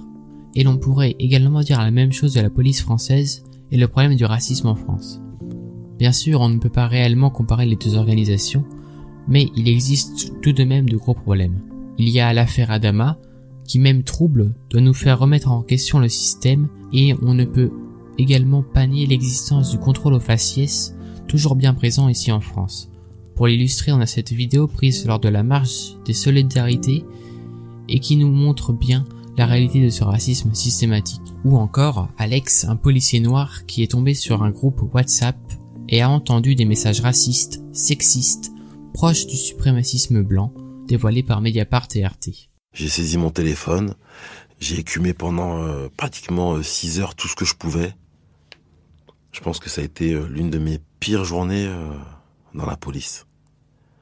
et 0.55 0.63
l'on 0.63 0.77
pourrait 0.77 1.15
également 1.19 1.61
dire 1.61 1.79
la 1.79 1.91
même 1.91 2.11
chose 2.11 2.33
de 2.33 2.41
la 2.41 2.49
police 2.49 2.81
française 2.81 3.43
et 3.71 3.77
le 3.77 3.87
problème 3.87 4.15
du 4.15 4.25
racisme 4.25 4.67
en 4.67 4.75
France. 4.75 5.21
Bien 5.97 6.11
sûr, 6.11 6.41
on 6.41 6.49
ne 6.49 6.59
peut 6.59 6.69
pas 6.69 6.87
réellement 6.87 7.29
comparer 7.29 7.65
les 7.65 7.75
deux 7.75 7.95
organisations, 7.95 8.65
mais 9.27 9.49
il 9.55 9.67
existe 9.67 10.33
tout 10.41 10.51
de 10.51 10.63
même 10.63 10.89
de 10.89 10.97
gros 10.97 11.13
problèmes. 11.13 11.61
Il 11.97 12.09
y 12.09 12.19
a 12.19 12.33
l'affaire 12.33 12.71
Adama, 12.71 13.17
qui 13.65 13.79
même 13.79 14.03
trouble, 14.03 14.53
doit 14.69 14.81
nous 14.81 14.93
faire 14.93 15.19
remettre 15.19 15.51
en 15.51 15.61
question 15.61 15.99
le 15.99 16.09
système, 16.09 16.67
et 16.91 17.15
on 17.21 17.33
ne 17.33 17.45
peut 17.45 17.71
également 18.17 18.63
pas 18.63 18.85
nier 18.85 19.07
l'existence 19.07 19.71
du 19.71 19.77
contrôle 19.77 20.13
aux 20.13 20.19
faciès, 20.19 20.95
toujours 21.27 21.55
bien 21.55 21.73
présent 21.73 22.09
ici 22.09 22.31
en 22.31 22.41
France. 22.41 22.89
Pour 23.35 23.47
l'illustrer, 23.47 23.91
on 23.91 23.99
a 23.99 24.05
cette 24.05 24.31
vidéo 24.31 24.67
prise 24.67 25.05
lors 25.05 25.19
de 25.19 25.29
la 25.29 25.43
marche 25.43 25.93
des 26.05 26.13
solidarités 26.13 27.03
et 27.89 27.99
qui 27.99 28.15
nous 28.15 28.31
montre 28.31 28.73
bien 28.73 29.05
la 29.37 29.45
réalité 29.45 29.83
de 29.83 29.89
ce 29.89 30.03
racisme 30.03 30.53
systématique. 30.53 31.21
Ou 31.43 31.57
encore 31.57 32.09
Alex, 32.17 32.65
un 32.65 32.75
policier 32.75 33.19
noir 33.19 33.65
qui 33.65 33.81
est 33.81 33.91
tombé 33.91 34.13
sur 34.13 34.43
un 34.43 34.51
groupe 34.51 34.81
WhatsApp 34.93 35.37
et 35.89 36.01
a 36.01 36.09
entendu 36.09 36.55
des 36.55 36.65
messages 36.65 37.01
racistes, 37.01 37.63
sexistes, 37.73 38.51
proches 38.93 39.25
du 39.25 39.35
suprémacisme 39.35 40.21
blanc, 40.21 40.53
dévoilés 40.87 41.23
par 41.23 41.41
Mediapart 41.41 41.87
et 41.95 42.05
RT. 42.05 42.49
J'ai 42.73 42.89
saisi 42.89 43.17
mon 43.17 43.31
téléphone, 43.31 43.95
j'ai 44.59 44.79
écumé 44.79 45.13
pendant 45.13 45.63
euh, 45.63 45.89
pratiquement 45.97 46.61
6 46.61 46.99
euh, 46.99 47.03
heures 47.03 47.15
tout 47.15 47.27
ce 47.27 47.35
que 47.35 47.45
je 47.45 47.55
pouvais. 47.55 47.93
Je 49.31 49.41
pense 49.41 49.59
que 49.59 49.69
ça 49.69 49.81
a 49.81 49.83
été 49.83 50.13
euh, 50.13 50.27
l'une 50.27 50.49
de 50.49 50.59
mes 50.59 50.79
pires 50.99 51.25
journées 51.25 51.67
dans 52.53 52.65
la 52.65 52.77
police. 52.77 53.25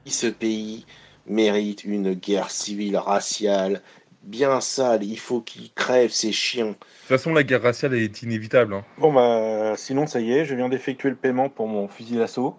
Ce 0.06 0.26
pays 0.26 0.86
mérite 1.26 1.84
une 1.84 2.14
guerre 2.14 2.50
civile 2.50 2.96
raciale 2.96 3.82
bien 4.22 4.60
sale. 4.60 5.04
Il 5.04 5.18
faut 5.18 5.40
qu'il 5.40 5.72
crève 5.72 6.10
ces 6.10 6.32
chiens. 6.32 6.66
De 6.66 6.72
toute 6.72 7.08
façon, 7.08 7.32
la 7.32 7.42
guerre 7.42 7.62
raciale 7.62 7.94
est 7.94 8.22
inévitable. 8.22 8.74
Hein. 8.74 8.84
Bon, 8.98 9.12
bah, 9.12 9.74
sinon, 9.76 10.06
ça 10.06 10.20
y 10.20 10.32
est, 10.32 10.44
je 10.44 10.54
viens 10.54 10.68
d'effectuer 10.68 11.10
le 11.10 11.16
paiement 11.16 11.48
pour 11.48 11.68
mon 11.68 11.88
fusil 11.88 12.16
d'assaut. 12.16 12.56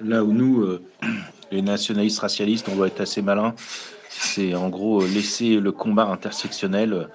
Là 0.00 0.24
où 0.24 0.32
nous, 0.32 0.62
euh, 0.62 0.82
les 1.50 1.62
nationalistes 1.62 2.20
racialistes, 2.20 2.68
on 2.68 2.76
doit 2.76 2.88
être 2.88 3.00
assez 3.00 3.22
malins, 3.22 3.54
c'est 4.08 4.54
en 4.54 4.68
gros 4.68 5.04
laisser 5.06 5.60
le 5.60 5.72
combat 5.72 6.06
intersectionnel 6.06 7.08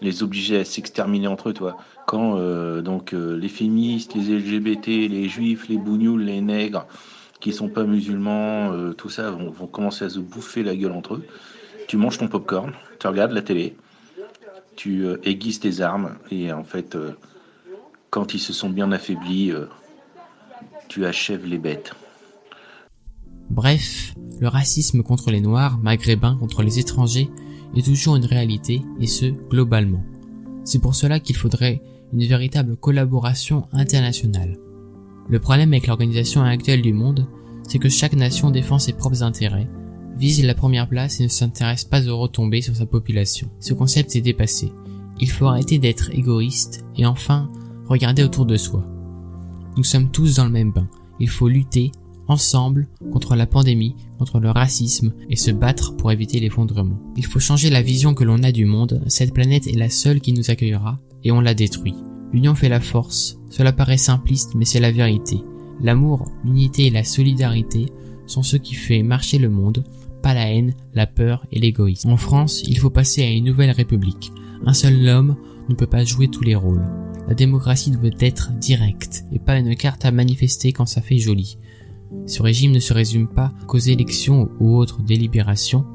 les 0.00 0.22
obliger 0.22 0.58
à 0.58 0.64
s'exterminer 0.64 1.28
entre 1.28 1.50
eux, 1.50 1.52
toi. 1.54 1.76
Quand 2.06 2.36
euh, 2.36 2.82
donc 2.82 3.14
euh, 3.14 3.36
les 3.36 3.48
féministes, 3.48 4.14
les 4.14 4.38
LGBT, 4.38 4.86
les 4.86 5.28
juifs, 5.28 5.68
les 5.68 5.78
bougnoules, 5.78 6.24
les 6.24 6.40
nègres, 6.40 6.86
qui 7.40 7.52
sont 7.52 7.68
pas 7.68 7.84
musulmans, 7.84 8.72
euh, 8.72 8.92
tout 8.92 9.10
ça, 9.10 9.30
vont, 9.30 9.50
vont, 9.50 9.66
commencer 9.66 10.04
à 10.04 10.10
se 10.10 10.18
bouffer 10.18 10.62
la 10.62 10.74
gueule 10.74 10.92
entre 10.92 11.14
eux. 11.14 11.24
Tu 11.88 11.96
manges 11.96 12.18
ton 12.18 12.28
popcorn, 12.28 12.72
tu 12.98 13.06
regardes 13.06 13.32
la 13.32 13.42
télé, 13.42 13.76
tu 14.76 15.06
aiguises 15.24 15.60
tes 15.60 15.80
armes, 15.80 16.16
et 16.30 16.52
en 16.52 16.64
fait, 16.64 16.96
quand 18.10 18.32
ils 18.32 18.40
se 18.40 18.54
sont 18.54 18.70
bien 18.70 18.90
affaiblis, 18.90 19.52
tu 20.88 21.04
achèves 21.04 21.44
les 21.44 21.58
bêtes. 21.58 21.92
Bref, 23.50 24.14
le 24.40 24.48
racisme 24.48 25.02
contre 25.02 25.30
les 25.30 25.40
Noirs, 25.40 25.78
maghrébins 25.78 26.36
contre 26.36 26.62
les 26.62 26.78
étrangers, 26.78 27.30
est 27.76 27.84
toujours 27.84 28.16
une 28.16 28.24
réalité, 28.24 28.82
et 29.00 29.06
ce, 29.06 29.26
globalement. 29.26 30.02
C'est 30.64 30.80
pour 30.80 30.94
cela 30.94 31.20
qu'il 31.20 31.36
faudrait 31.36 31.82
une 32.12 32.24
véritable 32.24 32.76
collaboration 32.76 33.68
internationale. 33.72 34.56
Le 35.28 35.38
problème 35.38 35.72
avec 35.72 35.86
l'organisation 35.86 36.42
actuelle 36.42 36.82
du 36.82 36.92
monde, 36.92 37.26
c'est 37.66 37.78
que 37.78 37.88
chaque 37.88 38.14
nation 38.14 38.50
défend 38.50 38.78
ses 38.78 38.92
propres 38.92 39.22
intérêts, 39.22 39.68
vise 40.18 40.44
la 40.44 40.54
première 40.54 40.88
place 40.88 41.20
et 41.20 41.24
ne 41.24 41.28
s'intéresse 41.28 41.84
pas 41.84 42.06
aux 42.08 42.18
retombées 42.18 42.60
sur 42.60 42.76
sa 42.76 42.86
population. 42.86 43.48
Ce 43.60 43.74
concept 43.74 44.14
est 44.16 44.20
dépassé. 44.20 44.70
Il 45.20 45.30
faut 45.30 45.46
arrêter 45.46 45.78
d'être 45.78 46.10
égoïste 46.12 46.84
et 46.96 47.06
enfin 47.06 47.50
regarder 47.86 48.22
autour 48.22 48.46
de 48.46 48.56
soi. 48.56 48.84
Nous 49.76 49.84
sommes 49.84 50.10
tous 50.10 50.36
dans 50.36 50.44
le 50.44 50.50
même 50.50 50.72
bain. 50.72 50.88
Il 51.20 51.28
faut 51.28 51.48
lutter 51.48 51.90
ensemble 52.26 52.88
contre 53.12 53.36
la 53.36 53.46
pandémie, 53.46 53.96
contre 54.18 54.40
le 54.40 54.50
racisme 54.50 55.12
et 55.28 55.36
se 55.36 55.50
battre 55.50 55.96
pour 55.96 56.10
éviter 56.10 56.40
l'effondrement. 56.40 56.98
Il 57.16 57.26
faut 57.26 57.40
changer 57.40 57.70
la 57.70 57.82
vision 57.82 58.14
que 58.14 58.24
l'on 58.24 58.42
a 58.42 58.52
du 58.52 58.64
monde, 58.64 59.02
cette 59.08 59.34
planète 59.34 59.66
est 59.66 59.76
la 59.76 59.90
seule 59.90 60.20
qui 60.20 60.32
nous 60.32 60.50
accueillera 60.50 60.98
et 61.22 61.32
on 61.32 61.40
la 61.40 61.54
détruit. 61.54 61.94
L'union 62.34 62.56
fait 62.56 62.68
la 62.68 62.80
force, 62.80 63.38
cela 63.48 63.72
paraît 63.72 63.96
simpliste 63.96 64.56
mais 64.56 64.64
c'est 64.64 64.80
la 64.80 64.90
vérité. 64.90 65.40
L'amour, 65.80 66.32
l'unité 66.44 66.86
et 66.86 66.90
la 66.90 67.04
solidarité 67.04 67.86
sont 68.26 68.42
ce 68.42 68.56
qui 68.56 68.74
fait 68.74 69.04
marcher 69.04 69.38
le 69.38 69.48
monde, 69.48 69.84
pas 70.20 70.34
la 70.34 70.52
haine, 70.52 70.74
la 70.94 71.06
peur 71.06 71.46
et 71.52 71.60
l'égoïsme. 71.60 72.10
En 72.10 72.16
France, 72.16 72.64
il 72.66 72.76
faut 72.76 72.90
passer 72.90 73.22
à 73.22 73.30
une 73.30 73.44
nouvelle 73.44 73.70
république. 73.70 74.32
Un 74.66 74.72
seul 74.72 75.08
homme 75.08 75.36
ne 75.68 75.76
peut 75.76 75.86
pas 75.86 76.02
jouer 76.02 76.26
tous 76.26 76.42
les 76.42 76.56
rôles. 76.56 76.84
La 77.28 77.34
démocratie 77.34 77.92
doit 77.92 78.10
être 78.18 78.50
directe 78.58 79.24
et 79.30 79.38
pas 79.38 79.56
une 79.56 79.76
carte 79.76 80.04
à 80.04 80.10
manifester 80.10 80.72
quand 80.72 80.86
ça 80.86 81.02
fait 81.02 81.18
joli. 81.18 81.56
Ce 82.26 82.42
régime 82.42 82.72
ne 82.72 82.80
se 82.80 82.92
résume 82.92 83.28
pas 83.28 83.52
qu'aux 83.68 83.78
élections 83.78 84.50
ou 84.58 84.76
autres 84.76 85.02
délibérations, 85.02 85.86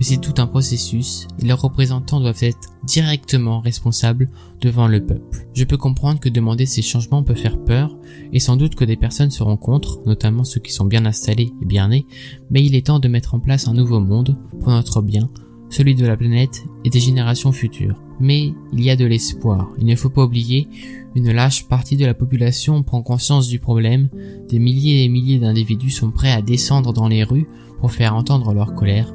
mais 0.00 0.06
c'est 0.06 0.20
tout 0.20 0.34
un 0.38 0.46
processus 0.46 1.28
et 1.38 1.46
leurs 1.46 1.60
représentants 1.60 2.20
doivent 2.20 2.42
être 2.42 2.70
directement 2.84 3.60
responsables 3.60 4.30
devant 4.60 4.88
le 4.88 5.04
peuple. 5.04 5.46
Je 5.52 5.64
peux 5.64 5.76
comprendre 5.76 6.20
que 6.20 6.30
demander 6.30 6.64
ces 6.64 6.80
changements 6.80 7.22
peut 7.22 7.34
faire 7.34 7.62
peur 7.62 7.94
et 8.32 8.40
sans 8.40 8.56
doute 8.56 8.74
que 8.74 8.86
des 8.86 8.96
personnes 8.96 9.30
seront 9.30 9.58
contre, 9.58 10.00
notamment 10.06 10.44
ceux 10.44 10.60
qui 10.60 10.72
sont 10.72 10.86
bien 10.86 11.04
installés 11.04 11.52
et 11.60 11.66
bien 11.66 11.88
nés, 11.88 12.06
mais 12.50 12.64
il 12.64 12.74
est 12.74 12.86
temps 12.86 12.98
de 12.98 13.08
mettre 13.08 13.34
en 13.34 13.40
place 13.40 13.68
un 13.68 13.74
nouveau 13.74 14.00
monde 14.00 14.38
pour 14.58 14.70
notre 14.70 15.02
bien, 15.02 15.28
celui 15.68 15.94
de 15.94 16.06
la 16.06 16.16
planète 16.16 16.64
et 16.84 16.90
des 16.90 17.00
générations 17.00 17.52
futures. 17.52 18.02
Mais 18.20 18.54
il 18.72 18.82
y 18.82 18.90
a 18.90 18.96
de 18.96 19.04
l'espoir. 19.04 19.68
Il 19.78 19.86
ne 19.86 19.96
faut 19.96 20.10
pas 20.10 20.24
oublier, 20.24 20.68
une 21.14 21.30
lâche 21.30 21.68
partie 21.68 21.96
de 21.96 22.06
la 22.06 22.14
population 22.14 22.82
prend 22.82 23.02
conscience 23.02 23.48
du 23.48 23.58
problème, 23.58 24.08
des 24.48 24.58
milliers 24.58 25.04
et 25.04 25.08
milliers 25.08 25.38
d'individus 25.38 25.90
sont 25.90 26.10
prêts 26.10 26.32
à 26.32 26.40
descendre 26.40 26.94
dans 26.94 27.08
les 27.08 27.24
rues 27.24 27.46
pour 27.80 27.92
faire 27.92 28.14
entendre 28.14 28.52
leur 28.52 28.74
colère, 28.74 29.12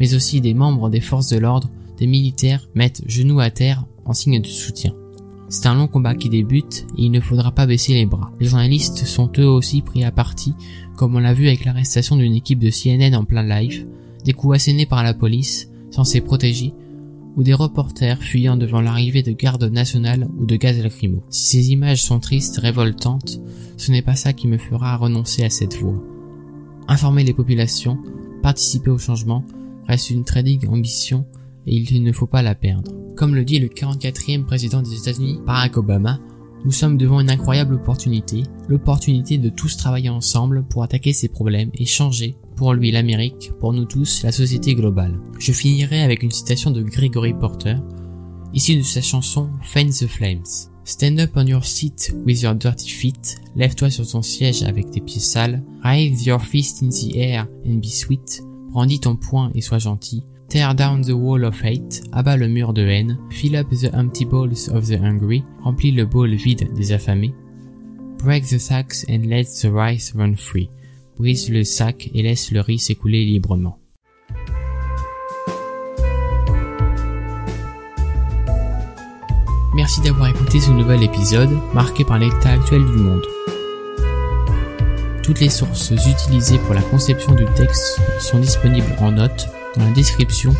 mais 0.00 0.14
aussi 0.14 0.40
des 0.40 0.54
membres 0.54 0.90
des 0.90 1.00
forces 1.00 1.28
de 1.28 1.38
l'ordre, 1.38 1.70
des 1.98 2.06
militaires 2.06 2.68
mettent 2.74 3.02
genoux 3.06 3.40
à 3.40 3.50
terre 3.50 3.84
en 4.04 4.12
signe 4.12 4.40
de 4.40 4.46
soutien. 4.46 4.94
C'est 5.48 5.66
un 5.66 5.74
long 5.74 5.86
combat 5.86 6.14
qui 6.14 6.28
débute 6.28 6.86
et 6.98 7.04
il 7.04 7.10
ne 7.10 7.20
faudra 7.20 7.52
pas 7.52 7.66
baisser 7.66 7.94
les 7.94 8.06
bras. 8.06 8.32
Les 8.40 8.48
journalistes 8.48 9.04
sont 9.06 9.30
eux 9.38 9.46
aussi 9.46 9.80
pris 9.80 10.04
à 10.04 10.10
partie, 10.10 10.54
comme 10.96 11.14
on 11.14 11.20
l'a 11.20 11.34
vu 11.34 11.46
avec 11.46 11.64
l'arrestation 11.64 12.16
d'une 12.16 12.34
équipe 12.34 12.58
de 12.58 12.70
CNN 12.70 13.14
en 13.16 13.24
plein 13.24 13.44
live, 13.44 13.86
des 14.24 14.32
coups 14.32 14.56
assénés 14.56 14.86
par 14.86 15.04
la 15.04 15.14
police, 15.14 15.70
censés 15.90 16.20
protéger, 16.20 16.74
ou 17.36 17.42
des 17.42 17.54
reporters 17.54 18.22
fuyant 18.22 18.56
devant 18.56 18.80
l'arrivée 18.80 19.22
de 19.22 19.32
gardes 19.32 19.70
nationales 19.70 20.26
ou 20.38 20.46
de 20.46 20.56
gaz 20.56 20.82
lacrymo. 20.82 21.22
Si 21.28 21.58
ces 21.58 21.70
images 21.70 22.02
sont 22.02 22.18
tristes, 22.18 22.58
révoltantes, 22.58 23.40
ce 23.76 23.92
n'est 23.92 24.02
pas 24.02 24.16
ça 24.16 24.32
qui 24.32 24.48
me 24.48 24.58
fera 24.58 24.96
renoncer 24.96 25.44
à 25.44 25.50
cette 25.50 25.76
voie. 25.76 26.02
Informer 26.88 27.24
les 27.24 27.34
populations, 27.34 27.98
participer 28.42 28.90
au 28.90 28.98
changement, 28.98 29.44
reste 29.88 30.10
une 30.10 30.24
très 30.24 30.44
ambition 30.68 31.26
et 31.66 31.76
il 31.76 32.02
ne 32.02 32.12
faut 32.12 32.26
pas 32.26 32.42
la 32.42 32.54
perdre. 32.54 32.92
Comme 33.16 33.34
le 33.34 33.44
dit 33.44 33.58
le 33.58 33.68
44e 33.68 34.44
président 34.44 34.82
des 34.82 34.94
États-Unis, 34.94 35.38
Barack 35.44 35.76
Obama, 35.76 36.20
nous 36.64 36.72
sommes 36.72 36.96
devant 36.96 37.20
une 37.20 37.30
incroyable 37.30 37.74
opportunité, 37.74 38.42
l'opportunité 38.68 39.38
de 39.38 39.48
tous 39.50 39.76
travailler 39.76 40.08
ensemble 40.08 40.64
pour 40.64 40.82
attaquer 40.82 41.12
ces 41.12 41.28
problèmes 41.28 41.70
et 41.74 41.84
changer, 41.84 42.36
pour 42.56 42.74
lui 42.74 42.90
l'Amérique, 42.90 43.52
pour 43.60 43.72
nous 43.72 43.84
tous 43.84 44.22
la 44.22 44.32
société 44.32 44.74
globale. 44.74 45.20
Je 45.38 45.52
finirai 45.52 46.02
avec 46.02 46.22
une 46.22 46.30
citation 46.30 46.70
de 46.70 46.82
Gregory 46.82 47.34
Porter, 47.34 47.76
issue 48.52 48.76
de 48.76 48.82
sa 48.82 49.00
chanson 49.00 49.50
Fan 49.62 49.90
the 49.90 50.06
Flames. 50.06 50.70
Stand 50.84 51.18
up 51.18 51.30
on 51.36 51.46
your 51.46 51.64
seat 51.64 52.14
with 52.24 52.42
your 52.42 52.54
dirty 52.54 52.88
feet, 52.88 53.36
lève-toi 53.56 53.90
sur 53.90 54.08
ton 54.08 54.22
siège 54.22 54.62
avec 54.62 54.90
tes 54.90 55.00
pieds 55.00 55.20
sales, 55.20 55.62
raise 55.82 56.24
your 56.26 56.40
fist 56.40 56.82
in 56.82 56.88
the 56.88 57.16
air 57.16 57.46
and 57.66 57.80
be 57.80 57.88
sweet, 57.88 58.42
brandis 58.76 59.00
ton 59.00 59.16
poing 59.16 59.50
et 59.54 59.62
sois 59.62 59.78
gentil, 59.78 60.22
Tear 60.50 60.74
down 60.74 61.00
the 61.00 61.12
wall 61.12 61.44
of 61.44 61.62
hate, 61.64 62.02
abat 62.12 62.36
le 62.36 62.46
mur 62.46 62.74
de 62.74 62.82
haine, 62.82 63.18
fill 63.30 63.56
up 63.56 63.70
the 63.70 63.90
empty 63.94 64.26
bowls 64.26 64.68
of 64.68 64.86
the 64.86 65.00
hungry, 65.00 65.42
remplis 65.62 65.92
le 65.92 66.04
bol 66.04 66.34
vide 66.34 66.68
des 66.74 66.92
affamés, 66.92 67.32
break 68.22 68.44
the 68.44 68.58
sacks 68.58 69.06
and 69.08 69.30
let 69.30 69.44
the 69.62 69.72
rice 69.72 70.12
run 70.14 70.36
free, 70.36 70.68
brise 71.18 71.48
le 71.48 71.64
sac 71.64 72.10
et 72.12 72.22
laisse 72.22 72.50
le 72.50 72.60
riz 72.60 72.78
s'écouler 72.78 73.24
librement. 73.24 73.78
Merci 79.74 80.02
d'avoir 80.02 80.28
écouté 80.28 80.60
ce 80.60 80.70
nouvel 80.70 81.02
épisode 81.02 81.50
marqué 81.72 82.04
par 82.04 82.18
l'état 82.18 82.50
actuel 82.50 82.84
du 82.84 82.98
monde. 82.98 83.24
Toutes 85.26 85.40
les 85.40 85.50
sources 85.50 85.90
utilisées 85.90 86.58
pour 86.58 86.72
la 86.72 86.80
conception 86.82 87.34
du 87.34 87.44
texte 87.56 88.00
sont 88.20 88.38
disponibles 88.38 88.94
en 89.00 89.10
notes 89.10 89.48
dans 89.74 89.82
la 89.82 89.90
description 89.90 90.54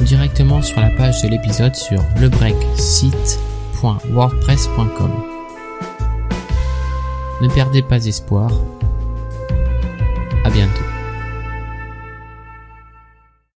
ou 0.00 0.04
directement 0.04 0.62
sur 0.62 0.80
la 0.80 0.88
page 0.88 1.20
de 1.20 1.28
l'épisode 1.28 1.76
sur 1.76 2.02
lebreaksite.wordpress.com. 2.18 5.10
Ne 7.42 7.48
perdez 7.50 7.82
pas 7.82 8.06
espoir. 8.06 8.50
À 10.42 10.48
bientôt. 10.48 10.87